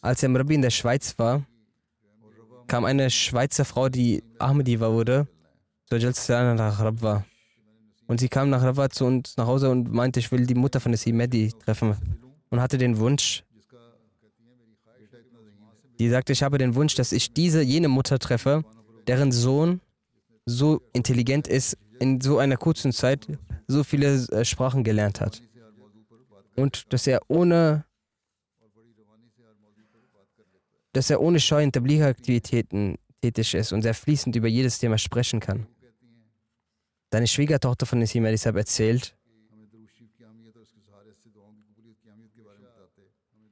[0.00, 1.44] als er im Rabbi in der Schweiz war,
[2.66, 5.28] kam eine Schweizer Frau, die Ahmediva wurde,
[5.90, 7.24] Jalsa nach Rabwa.
[8.06, 10.80] Und sie kam nach Rabwa zu uns nach Hause und meinte, ich will die Mutter
[10.80, 11.96] von Nesim Mehdi treffen
[12.50, 13.44] und hatte den Wunsch,
[15.98, 18.64] die sagte, ich habe den Wunsch, dass ich diese, jene Mutter treffe,
[19.06, 19.80] deren Sohn
[20.46, 23.26] so intelligent ist, in so einer kurzen Zeit
[23.66, 25.42] so viele äh, Sprachen gelernt hat.
[26.56, 27.84] Und dass er ohne,
[30.92, 35.40] dass er ohne Scheu in Tabligh-Aktivitäten tätig ist und sehr fließend über jedes Thema sprechen
[35.40, 35.66] kann.
[37.10, 39.16] Deine Schwiegertochter von Nissim Elisab erzählt,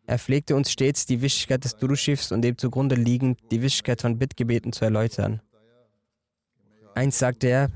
[0.07, 4.19] er pflegte uns stets die Wichtigkeit des Duruschiffs und dem zugrunde liegend die Wichtigkeit von
[4.19, 5.41] Bittgebeten zu erläutern.
[6.95, 7.71] Eins sagte er,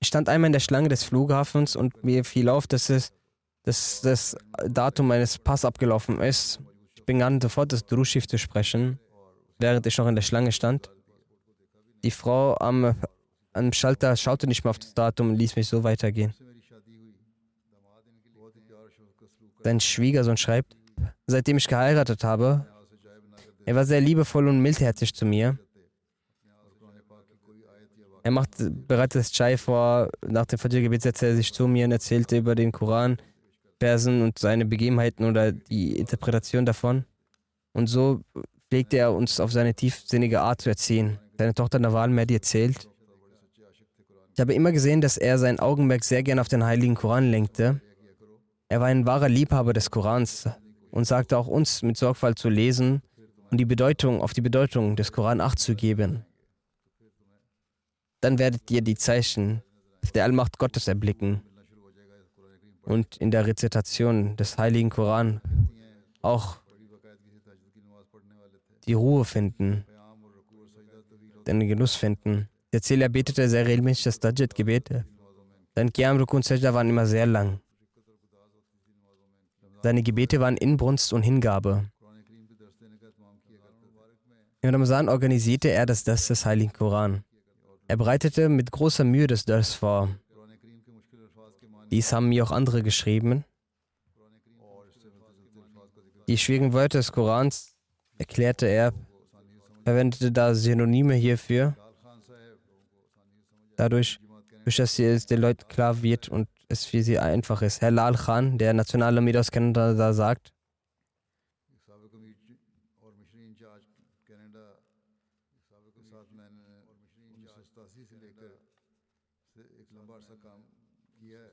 [0.00, 3.12] ich stand einmal in der Schlange des Flughafens und mir fiel auf, dass, es,
[3.64, 4.36] dass das
[4.68, 6.60] Datum meines Pass abgelaufen ist.
[6.94, 9.00] Ich begann sofort das Duruschiff zu sprechen,
[9.58, 10.90] während ich noch in der Schlange stand.
[12.04, 12.94] Die Frau am,
[13.52, 16.32] am Schalter schaute nicht mehr auf das Datum und ließ mich so weitergehen.
[19.62, 20.76] Sein Schwiegersohn schreibt,
[21.26, 22.66] seitdem ich geheiratet habe,
[23.64, 25.58] er war sehr liebevoll und mildherzig zu mir.
[28.22, 28.50] Er macht,
[28.86, 32.54] bereitet das Chai vor, nach dem Fajr-Gebet setzte er sich zu mir und erzählte über
[32.54, 33.16] den Koran,
[33.80, 37.04] Versen und seine Begebenheiten oder die Interpretation davon.
[37.72, 38.20] Und so
[38.68, 41.18] pflegte er uns auf seine tiefsinnige Art zu erziehen.
[41.38, 42.88] Seine Tochter Nawal Mehdi erzählt,
[44.34, 47.80] ich habe immer gesehen, dass er sein Augenmerk sehr gerne auf den Heiligen Koran lenkte.
[48.70, 50.48] Er war ein wahrer Liebhaber des Korans
[50.90, 53.02] und sagte auch uns mit Sorgfalt zu lesen
[53.50, 56.24] und die Bedeutung, auf die Bedeutung des Koran Acht zu geben.
[58.20, 59.62] Dann werdet ihr die Zeichen
[60.14, 61.42] der Allmacht Gottes erblicken.
[62.82, 65.42] und in der Rezitation des Heiligen Koran
[66.22, 66.56] auch
[68.86, 69.84] die Ruhe finden,
[71.46, 72.48] den Genuss finden.
[72.72, 75.04] Der Erzähler betete sehr regelmäßig das Dajjat-Gebet.
[75.74, 77.60] Sein Qiyam, Ruku und Sajda waren immer sehr lang.
[79.82, 81.90] Seine Gebete waren Inbrunst und Hingabe.
[84.60, 87.24] Im Ramazan organisierte er das Dars des Heiligen Koran.
[87.86, 90.08] Er bereitete mit großer Mühe das Dars vor.
[91.90, 93.44] Dies haben mir auch andere geschrieben.
[96.26, 97.74] Die schwierigen Wörter des Korans
[98.18, 98.92] erklärte er,
[99.84, 101.74] verwendete da Synonyme hierfür,
[103.76, 104.20] dadurch,
[104.64, 107.80] durch dass es den Leuten klar wird und es für sie einfach ist.
[107.80, 110.52] Herr Lal Khan, der nationale Media aus Kanada, sagt,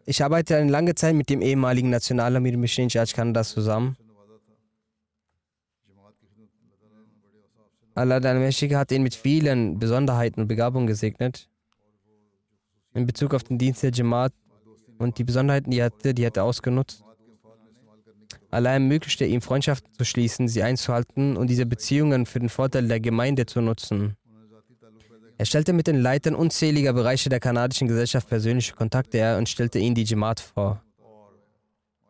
[0.07, 3.97] Ich arbeite eine lange Zeit mit dem ehemaligen Nationalamir Mission Charge Kanadas zusammen.
[7.95, 11.49] Allah Mächtige hat ihn mit vielen Besonderheiten und Begabungen gesegnet.
[12.93, 14.32] In Bezug auf den Dienst der Jamaat
[14.97, 17.03] und die Besonderheiten, die er hatte, die hat er ausgenutzt.
[18.51, 22.99] Allah ermöglichte ihm, Freundschaften zu schließen, sie einzuhalten und diese Beziehungen für den Vorteil der
[22.99, 24.15] Gemeinde zu nutzen.
[25.37, 29.79] Er stellte mit den Leitern unzähliger Bereiche der kanadischen Gesellschaft persönliche Kontakte her und stellte
[29.79, 30.81] ihnen die Jamaat vor.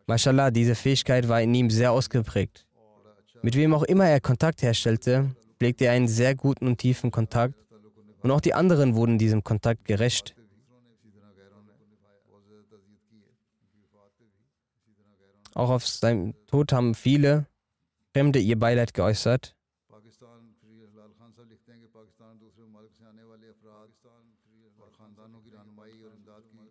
[0.06, 2.68] Mashallah, diese Fähigkeit war in ihm sehr ausgeprägt.
[3.42, 7.56] Mit wem auch immer er Kontakt herstellte, pflegte er einen sehr guten und tiefen Kontakt
[8.22, 10.36] und auch die anderen wurden diesem Kontakt gerecht.
[15.56, 17.48] Auch auf seinem Tod haben viele
[18.14, 19.56] Fremde ihr Beileid geäußert.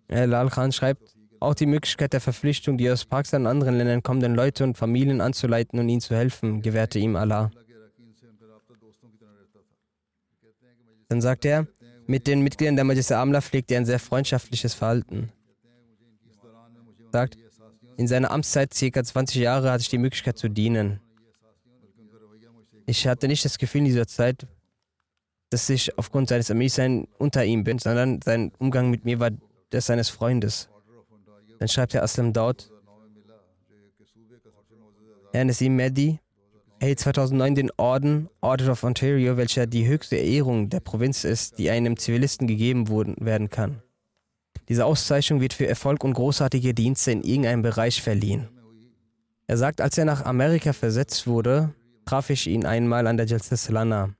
[0.07, 4.03] Herr Lal Khan schreibt, auch die Möglichkeit der Verpflichtung, die aus Pakistan und anderen Ländern
[4.03, 7.51] kommenden Leute und Familien anzuleiten und ihnen zu helfen, gewährte ihm Allah.
[11.09, 11.66] Dann sagt er,
[12.07, 15.32] mit den Mitgliedern der Majlis Amla pflegt er ein sehr freundschaftliches Verhalten.
[17.12, 17.39] Sagt,
[17.97, 19.05] in seiner Amtszeit, ca.
[19.05, 21.01] 20 Jahre, hatte ich die Möglichkeit zu dienen.
[22.86, 24.47] Ich hatte nicht das Gefühl in dieser Zeit,
[25.51, 29.30] dass ich aufgrund seines Amirseins unter ihm bin, sondern sein Umgang mit mir war
[29.72, 30.68] des seines Freundes.
[31.59, 32.32] Dann schreibt er Aslam
[35.32, 36.18] Herr Nassim Mehdi
[36.80, 41.70] erhielt 2009 den Orden Order of Ontario, welcher die höchste Ehrung der Provinz ist, die
[41.70, 42.88] einem Zivilisten gegeben
[43.24, 43.82] werden kann.
[44.68, 48.48] Diese Auszeichnung wird für Erfolg und großartige Dienste in irgendeinem Bereich verliehen.
[49.46, 51.74] Er sagt, als er nach Amerika versetzt wurde,
[52.06, 54.10] traf ich ihn einmal an der Jalsa.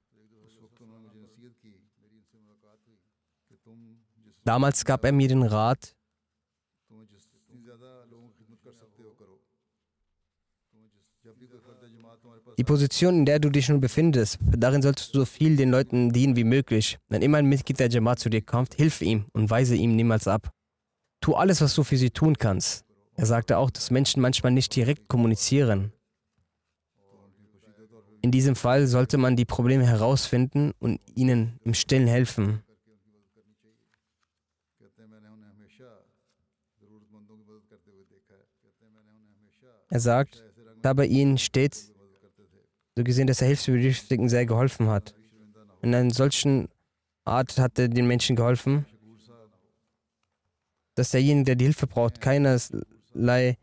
[4.45, 5.94] Damals gab er mir den Rat,
[12.57, 16.13] die Position, in der du dich nun befindest, darin solltest du so viel den Leuten
[16.13, 16.99] dienen wie möglich.
[17.09, 20.29] Wenn immer ein Mitglied der Jamaat zu dir kommt, hilf ihm und weise ihm niemals
[20.29, 20.51] ab.
[21.21, 22.85] Tu alles, was du für sie tun kannst.
[23.17, 25.93] Er sagte auch, dass Menschen manchmal nicht direkt kommunizieren.
[28.23, 32.63] In diesem Fall sollte man die Probleme herausfinden und ihnen im Stillen helfen.
[39.91, 40.43] Er sagt,
[40.83, 41.94] da bei ihnen stets
[42.97, 45.15] so gesehen, dass er Hilfsbedürftigen sehr geholfen hat.
[45.83, 46.69] In einer solchen
[47.25, 48.87] Art hat er den Menschen geholfen,
[50.95, 53.59] dass derjenige, der die Hilfe braucht, keinerlei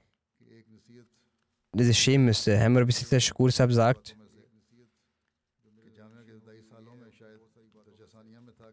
[1.74, 2.58] sich schämen müsste.
[2.58, 4.18] Herr Murabisita Shukur sagt,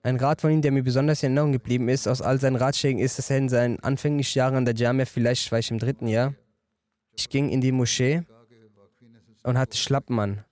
[0.02, 3.00] Ein Rat von ihm, der mir besonders in Erinnerung geblieben ist, aus all seinen Ratschlägen,
[3.00, 6.06] ist, dass er in seinen anfänglichen Jahren an der Jamia, vielleicht war ich im dritten
[6.06, 6.34] Jahr,
[7.12, 8.22] ich ging in die Moschee
[9.42, 10.44] und hatte Schlappen an.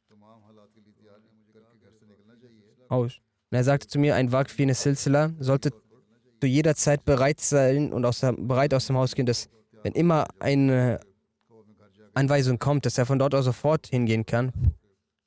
[3.50, 5.70] Und er sagte zu mir, ein Waqf wie eine Silsila sollte
[6.40, 9.48] zu jeder Zeit bereit sein und aus der, bereit aus dem Haus gehen, dass
[9.82, 11.00] wenn immer eine
[12.14, 14.52] Anweisung kommt, dass er von dort aus sofort hingehen kann.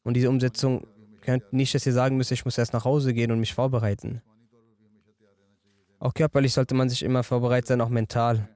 [0.04, 0.86] Und diese Umsetzung
[1.22, 4.22] könnte nicht, dass ihr sagen müsst, ich muss erst nach Hause gehen und mich vorbereiten.
[6.00, 8.48] Auch körperlich sollte man sich immer vorbereitet sein, auch mental.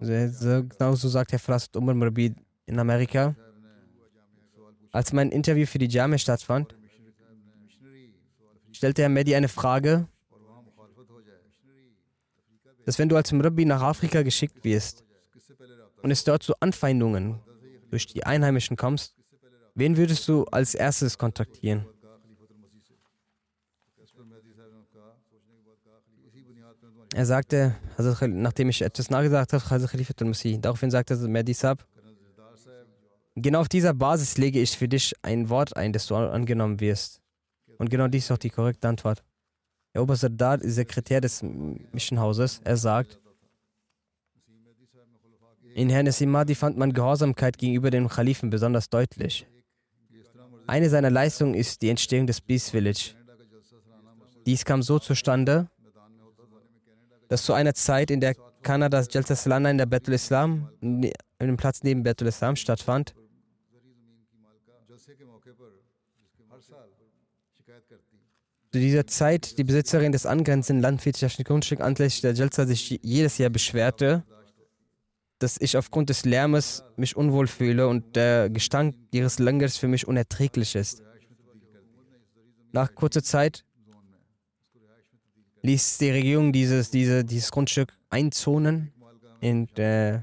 [0.00, 2.34] Genauso sagt Herr Flasset Umar Murabid
[2.66, 3.34] in Amerika.
[4.92, 6.74] Als mein Interview für die Jamia stattfand,
[8.72, 10.08] stellte Herr Mehdi eine Frage,
[12.84, 15.04] dass wenn du als Murabbi nach Afrika geschickt wirst
[16.02, 17.38] und es dort zu Anfeindungen
[17.90, 19.14] durch die Einheimischen kommst,
[19.74, 21.86] wen würdest du als erstes kontaktieren?
[27.12, 31.86] Er sagte, also nachdem ich etwas nachgesagt habe, daraufhin sagte Mehdi Sab,
[33.40, 37.20] genau auf dieser Basis lege ich für dich ein Wort ein, das du angenommen wirst.
[37.78, 39.22] Und genau dies ist auch die korrekte Antwort.
[39.94, 41.42] Der Oberste Dard ist Sekretär des
[41.92, 42.60] Missionhauses.
[42.64, 43.18] Er sagt,
[45.74, 49.46] in Herrn Simadi fand man Gehorsamkeit gegenüber dem Khalifen besonders deutlich.
[50.66, 53.14] Eine seiner Leistungen ist die Entstehung des Peace Village.
[54.46, 55.68] Dies kam so zustande,
[57.28, 61.10] dass zu einer Zeit, in der Kanadas Jalsa Salana in der Betul Islam, in
[61.40, 63.14] dem Platz neben Betul Islam stattfand,
[68.72, 73.50] zu dieser Zeit die Besitzerin des angrenzenden landwirtschaftlichen Grundstücks anlässlich der Jalsa sich jedes Jahr
[73.50, 74.24] beschwerte,
[75.40, 80.06] dass ich aufgrund des Lärmes mich unwohl fühle und der Gestank ihres Langers für mich
[80.06, 81.02] unerträglich ist.
[82.72, 83.64] Nach kurzer Zeit
[85.62, 88.92] ließ die Regierung dieses, diese, dieses Grundstück einzonen
[89.40, 90.20] in, äh,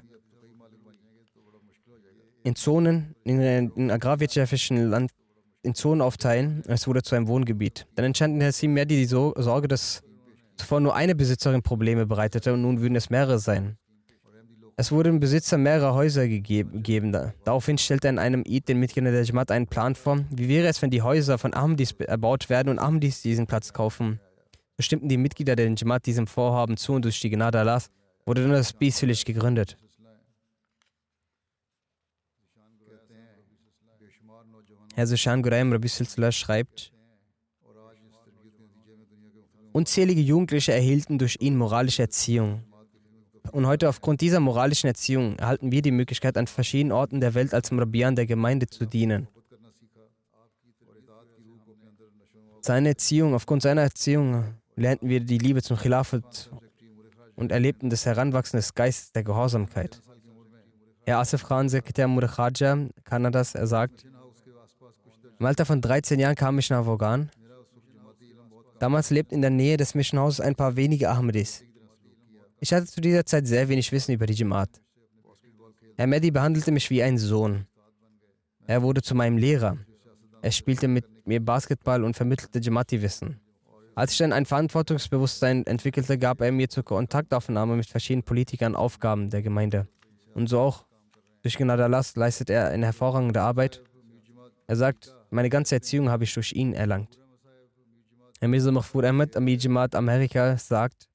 [2.43, 5.11] in Zonen, in, in agrarwirtschaftlichen Land,
[5.68, 6.63] in Zonen aufteilen.
[6.68, 7.86] Es wurde zu einem Wohngebiet.
[7.95, 10.01] Dann entstand in Hassim mehr die Sorge, dass
[10.55, 13.78] zuvor nur eine Besitzerin Probleme bereitete und nun würden es mehrere sein.
[14.80, 17.11] Es wurde dem Besitzer mehrerer Häuser gegeben.
[17.43, 20.20] Daraufhin stellte er in einem Eid den Mitgliedern der Jamaat einen Plan vor.
[20.30, 24.20] Wie wäre es, wenn die Häuser von Ahmadis erbaut werden und Ahmadis diesen Platz kaufen?
[24.76, 27.89] Bestimmten die Mitglieder der Jamaat diesem Vorhaben zu und durch die Gnade Allahs
[28.28, 29.78] wurde dann das Peace Village gegründet.
[34.97, 36.91] Herr Sushan Guraim Rabbi schreibt,
[39.71, 42.63] Unzählige Jugendliche erhielten durch ihn moralische Erziehung.
[43.51, 47.53] Und heute aufgrund dieser moralischen Erziehung erhalten wir die Möglichkeit, an verschiedenen Orten der Welt
[47.53, 49.27] als Mrabian der Gemeinde zu dienen.
[52.61, 56.49] Seine Erziehung, aufgrund seiner Erziehung lernten wir die Liebe zum Khilafat
[57.35, 60.01] und erlebten das Heranwachsen des Geistes der Gehorsamkeit.
[61.05, 64.07] Herr Asif Khan, Sekretär Murkhaja Kanadas, er sagt,
[65.39, 67.29] im Alter von 13 Jahren kam ich nach Afghan.
[68.79, 71.63] Damals lebten in der Nähe des Missionhauses ein paar wenige Ahmadis.
[72.59, 74.69] Ich hatte zu dieser Zeit sehr wenig Wissen über die Jamaat.
[75.95, 77.65] Herr Mehdi behandelte mich wie ein Sohn.
[78.67, 79.77] Er wurde zu meinem Lehrer.
[80.41, 83.39] Er spielte mit mir Basketball und vermittelte Jamaati-Wissen.
[83.95, 89.31] Als ich dann ein Verantwortungsbewusstsein entwickelte, gab er mir zur Kontaktaufnahme mit verschiedenen Politikern Aufgaben
[89.31, 89.88] der Gemeinde.
[90.35, 90.85] Und so auch
[91.41, 93.83] durch Gnade leistet er eine hervorragende Arbeit.
[94.67, 97.19] Er sagt, meine ganze Erziehung habe ich durch ihn erlangt.
[98.39, 101.07] Herr Mirza Mahfoud Ahmed, Amir Jamaat Amerika, sagt,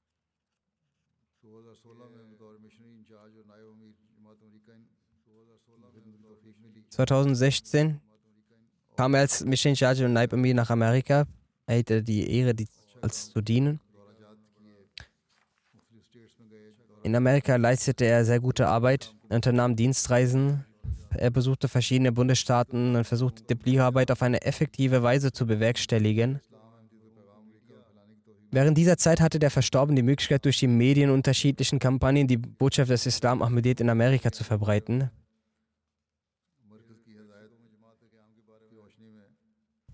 [6.89, 7.99] 2016
[8.95, 11.25] kam er als Mission Charge und Naib Amir nach Amerika.
[11.65, 12.67] Er hatte die Ehre, die,
[13.01, 13.79] als zu dienen.
[17.01, 20.65] In Amerika leistete er sehr gute Arbeit, er unternahm Dienstreisen,
[21.17, 26.39] er besuchte verschiedene Bundesstaaten und versuchte die Tabligarbeit auf eine effektive Weise zu bewerkstelligen.
[28.51, 32.91] Während dieser Zeit hatte der Verstorbene die Möglichkeit, durch die Medien unterschiedlichen Kampagnen die Botschaft
[32.91, 35.09] des Islam Ahmediyat in Amerika zu verbreiten.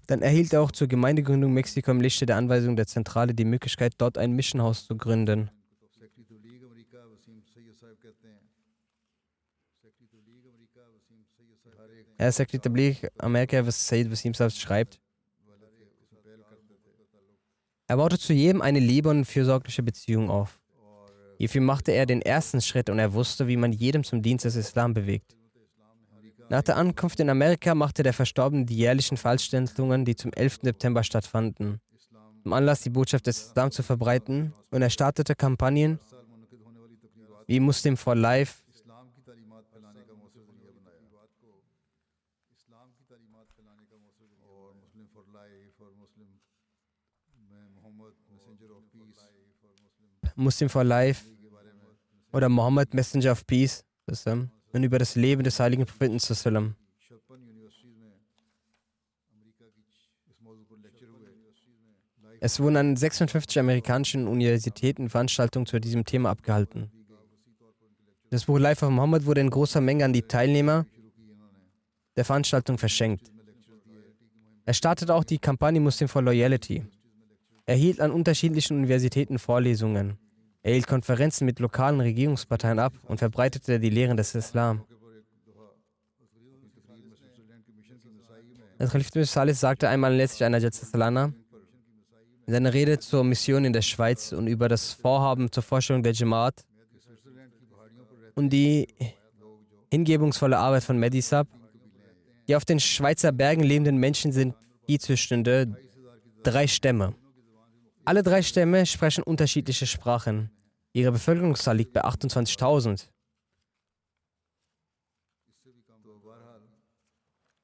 [0.08, 3.94] Dann erhielt er auch zur Gemeindegründung Mexiko im Lichte der Anweisung der Zentrale die Möglichkeit,
[4.00, 5.52] dort ein Missionhaus zu gründen.
[12.18, 15.00] Herr Sekretär Blik Amerika, was Said Wasim schreibt,
[17.88, 20.60] er baute zu jedem eine liebe und fürsorgliche Beziehung auf.
[21.38, 24.56] Hierfür machte er den ersten Schritt und er wusste, wie man jedem zum Dienst des
[24.56, 25.36] Islam bewegt.
[26.50, 30.60] Nach der Ankunft in Amerika machte der Verstorbene die jährlichen Veranstaltungen, die zum 11.
[30.64, 31.80] September stattfanden,
[32.44, 36.00] um Anlass die Botschaft des Islam zu verbreiten und er startete Kampagnen
[37.48, 38.64] wie Muslim for Life,
[50.40, 51.26] Muslim for Life
[52.32, 53.84] oder Muhammad Messenger of Peace
[54.72, 56.18] und über das Leben des heiligen Propheten.
[62.42, 66.90] Es wurden an 56 amerikanischen Universitäten Veranstaltungen zu diesem Thema abgehalten.
[68.30, 70.86] Das Buch Life of Muhammad wurde in großer Menge an die Teilnehmer
[72.16, 73.32] der Veranstaltung verschenkt.
[74.66, 76.86] Er startete auch die Kampagne Muslim for Loyalty.
[77.66, 80.18] Er hielt an unterschiedlichen Universitäten Vorlesungen.
[80.62, 84.84] Er hielt Konferenzen mit lokalen Regierungsparteien ab und verbreitete die Lehren des Islam.
[88.78, 91.34] Das Khalif Salih sagte einmal letztlich einer Salana,
[92.48, 96.14] In seiner Rede zur Mission in der Schweiz und über das Vorhaben zur Vorstellung der
[96.14, 96.66] Jamaat
[98.36, 98.88] und die
[99.92, 101.48] hingebungsvolle Arbeit von Medisab.
[102.48, 104.56] Die auf den Schweizer Bergen lebenden Menschen sind
[104.86, 105.76] Viehzüchtende,
[106.44, 107.14] drei Stämme.
[108.06, 110.50] Alle drei Stämme sprechen unterschiedliche Sprachen.
[110.94, 113.08] Ihre Bevölkerungszahl liegt bei 28.000.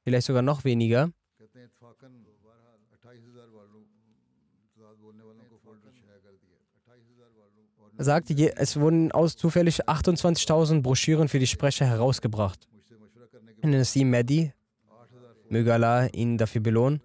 [0.03, 1.11] Vielleicht sogar noch weniger.
[7.97, 12.67] Er sagt, es wurden aus zufällig 28.000 Broschüren für die Sprecher herausgebracht.
[13.63, 14.53] Nassim Mehdi,
[15.49, 17.01] möge Allah ihn dafür belohnen,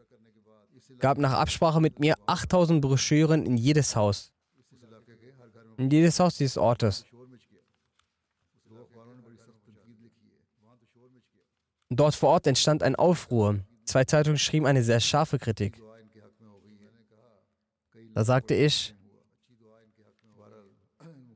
[1.01, 4.33] gab nach Absprache mit mir 8000 Broschüren in jedes Haus.
[5.77, 7.05] In jedes Haus dieses Ortes.
[11.89, 13.61] Dort vor Ort entstand ein Aufruhr.
[13.85, 15.81] Zwei Zeitungen schrieben eine sehr scharfe Kritik.
[18.15, 18.95] Da sagte ich,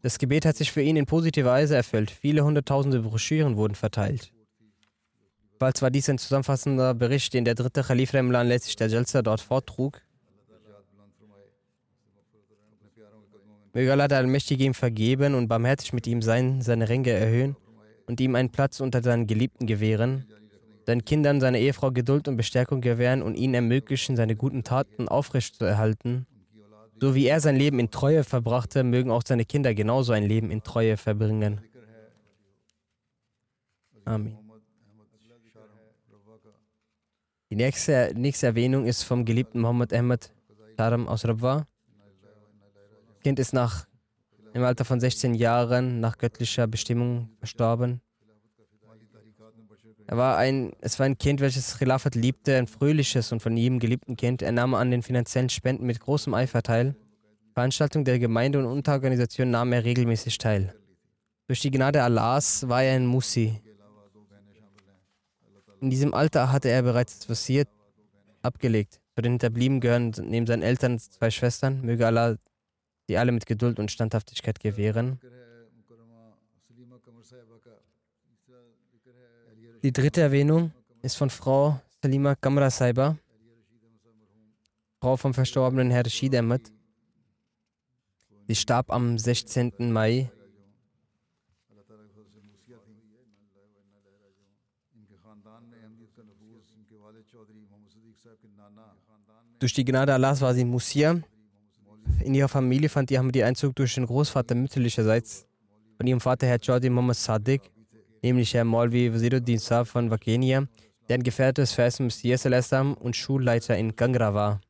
[0.03, 2.11] das Gebet hat sich für ihn in positiver Weise erfüllt.
[2.11, 4.34] Viele hunderttausende Broschüren wurden verteilt.
[5.59, 9.41] Bald war dies ein zusammenfassender Bericht, den der dritte Khalif Remlan letztlich der Jalsa dort
[9.41, 10.01] vortrug.
[13.73, 17.57] Möge Allah der Allmächtige ihm vergeben und barmherzig mit ihm sein, seine Ränge erhöhen
[18.07, 20.27] und ihm einen Platz unter seinen Geliebten gewähren,
[20.87, 26.27] seinen Kindern, seiner Ehefrau Geduld und Bestärkung gewähren und ihnen ermöglichen, seine guten Taten aufrechtzuerhalten.
[27.01, 30.51] So wie er sein Leben in Treue verbrachte, mögen auch seine Kinder genauso ein Leben
[30.51, 31.61] in Treue verbringen.
[34.05, 34.43] Amen.
[37.51, 40.32] Die nächste, nächste Erwähnung ist vom geliebten Muhammad Ahmad
[40.76, 41.66] Sharam aus Rabwa.
[43.22, 43.86] Kind ist nach,
[44.53, 48.01] im Alter von 16 Jahren nach göttlicher Bestimmung verstorben.
[50.07, 53.78] Er war ein, es war ein Kind, welches Khilafat liebte, ein fröhliches und von ihm
[53.78, 54.42] geliebten Kind.
[54.42, 56.95] Er nahm an den finanziellen Spenden mit großem Eifer teil.
[57.55, 60.74] Veranstaltungen der Gemeinde und Unterorganisationen nahm er regelmäßig teil.
[61.47, 63.61] Durch die Gnade Allahs war er ein Musi.
[65.85, 67.68] In diesem Alter hatte er bereits das Wasiert
[68.41, 69.03] abgelegt.
[69.14, 71.82] Zu den Hinterblieben gehören neben seinen Eltern zwei Schwestern.
[71.82, 72.37] Möge Allah
[73.07, 75.20] sie alle mit Geduld und Standhaftigkeit gewähren.
[79.82, 80.72] Die dritte Erwähnung
[81.03, 83.18] ist von Frau Salima Kamra Saiba,
[85.03, 86.72] Frau vom verstorbenen Herr Rashid Ahmed.
[88.49, 89.93] Sie starb am 16.
[89.93, 90.30] Mai
[99.65, 101.23] Durch die Gnade Allahs war sie Musia.
[102.21, 105.47] In ihrer Familie fand ihr Ahmadi Einzug durch den Großvater mütterlicherseits
[105.97, 107.62] von ihrem Vater Herr Jordi Muhammad Sadiq,
[108.23, 110.69] nämlich Herr Maulvi Wasiruddin Saab von Vakenia,
[111.09, 114.61] der ein Gefährte des Versen Messias al-Islam und Schulleiter in Gangra war.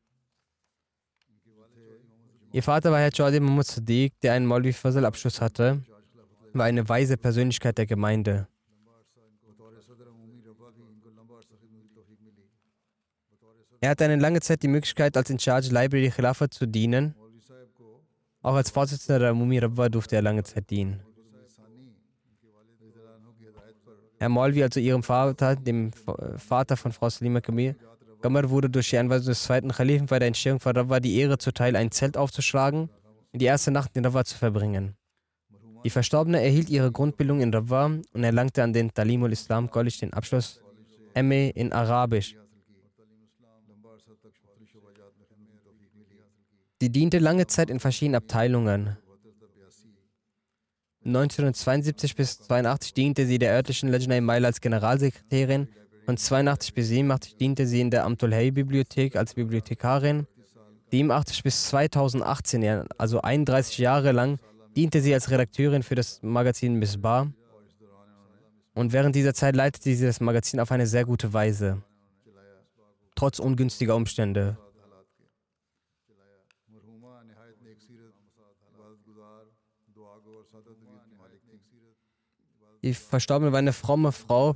[2.53, 5.83] Ihr Vater war Herr Jordi Muhammad Sadiq, der einen Maulvi Fazl-Abschluss hatte,
[6.53, 8.47] war eine weise Persönlichkeit der Gemeinde.
[13.85, 17.13] Er hatte eine lange Zeit die Möglichkeit, als in Charge Library Khilafa zu dienen.
[18.41, 21.03] Auch als Vorsitzender der Mumi Rabwa durfte er lange Zeit dienen.
[24.17, 27.75] Herr Molvi, also ihrem Vater, dem Vater von Frau Salima Kamil,
[28.23, 31.37] Gamar wurde durch die Anweisung des zweiten Kalifen bei der Entstehung von Rabwa die Ehre
[31.37, 32.89] zuteil, ein Zelt aufzuschlagen
[33.33, 34.95] und die erste Nacht in Rabwa zu verbringen.
[35.83, 40.13] Die Verstorbene erhielt ihre Grundbildung in Rabwa und erlangte an den Talimul Islam College den
[40.13, 40.59] Abschluss
[41.13, 42.35] MA in Arabisch
[46.81, 48.97] Sie diente lange Zeit in verschiedenen Abteilungen.
[51.05, 55.69] 1972 bis 82 diente sie der örtlichen im Mail als Generalsekretärin.
[56.05, 60.27] Von 82 bis 87 diente sie in der Amtul Hay Bibliothek als Bibliothekarin.
[60.91, 64.39] 87 bis 2018, ja, also 31 Jahre lang,
[64.75, 67.31] diente sie als Redakteurin für das Magazin Misbar.
[68.73, 71.81] Und während dieser Zeit leitete sie das Magazin auf eine sehr gute Weise.
[73.15, 74.57] Trotz ungünstiger Umstände.
[82.85, 84.55] Die Verstorbene war eine fromme Frau,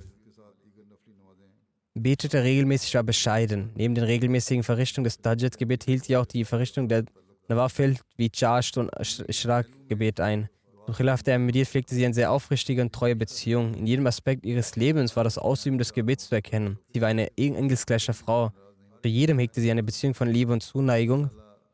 [1.96, 3.72] betete regelmäßig, war bescheiden.
[3.74, 7.06] Neben den regelmäßigen Verrichtungen des Dajjat-Gebet hielt sie auch die Verrichtung der
[7.48, 10.48] Nawafil wie Chasht und Shrak-Gebet ein.
[10.86, 13.74] Zum Khilaf der Ahmadiyyat pflegte sie eine sehr aufrichtige und treue Beziehung.
[13.74, 16.78] In jedem Aspekt ihres Lebens war das Ausüben des Gebets zu erkennen.
[16.94, 18.52] Sie war eine engelsgleiche Frau.
[19.02, 21.32] Zu jedem hegte sie eine Beziehung von Liebe und Zuneigung.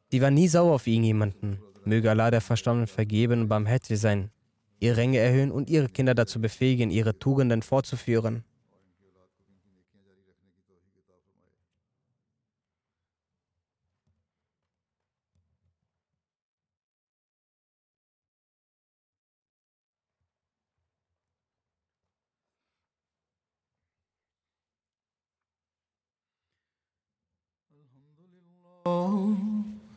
[0.10, 1.60] Sie war nie sauer auf irgendjemanden.
[1.84, 4.32] Möge Allah der Verstorbenen vergeben und barmherzig sein
[4.80, 8.44] ihre Ränge erhöhen und ihre Kinder dazu befähigen, ihre Tugenden fortzuführen.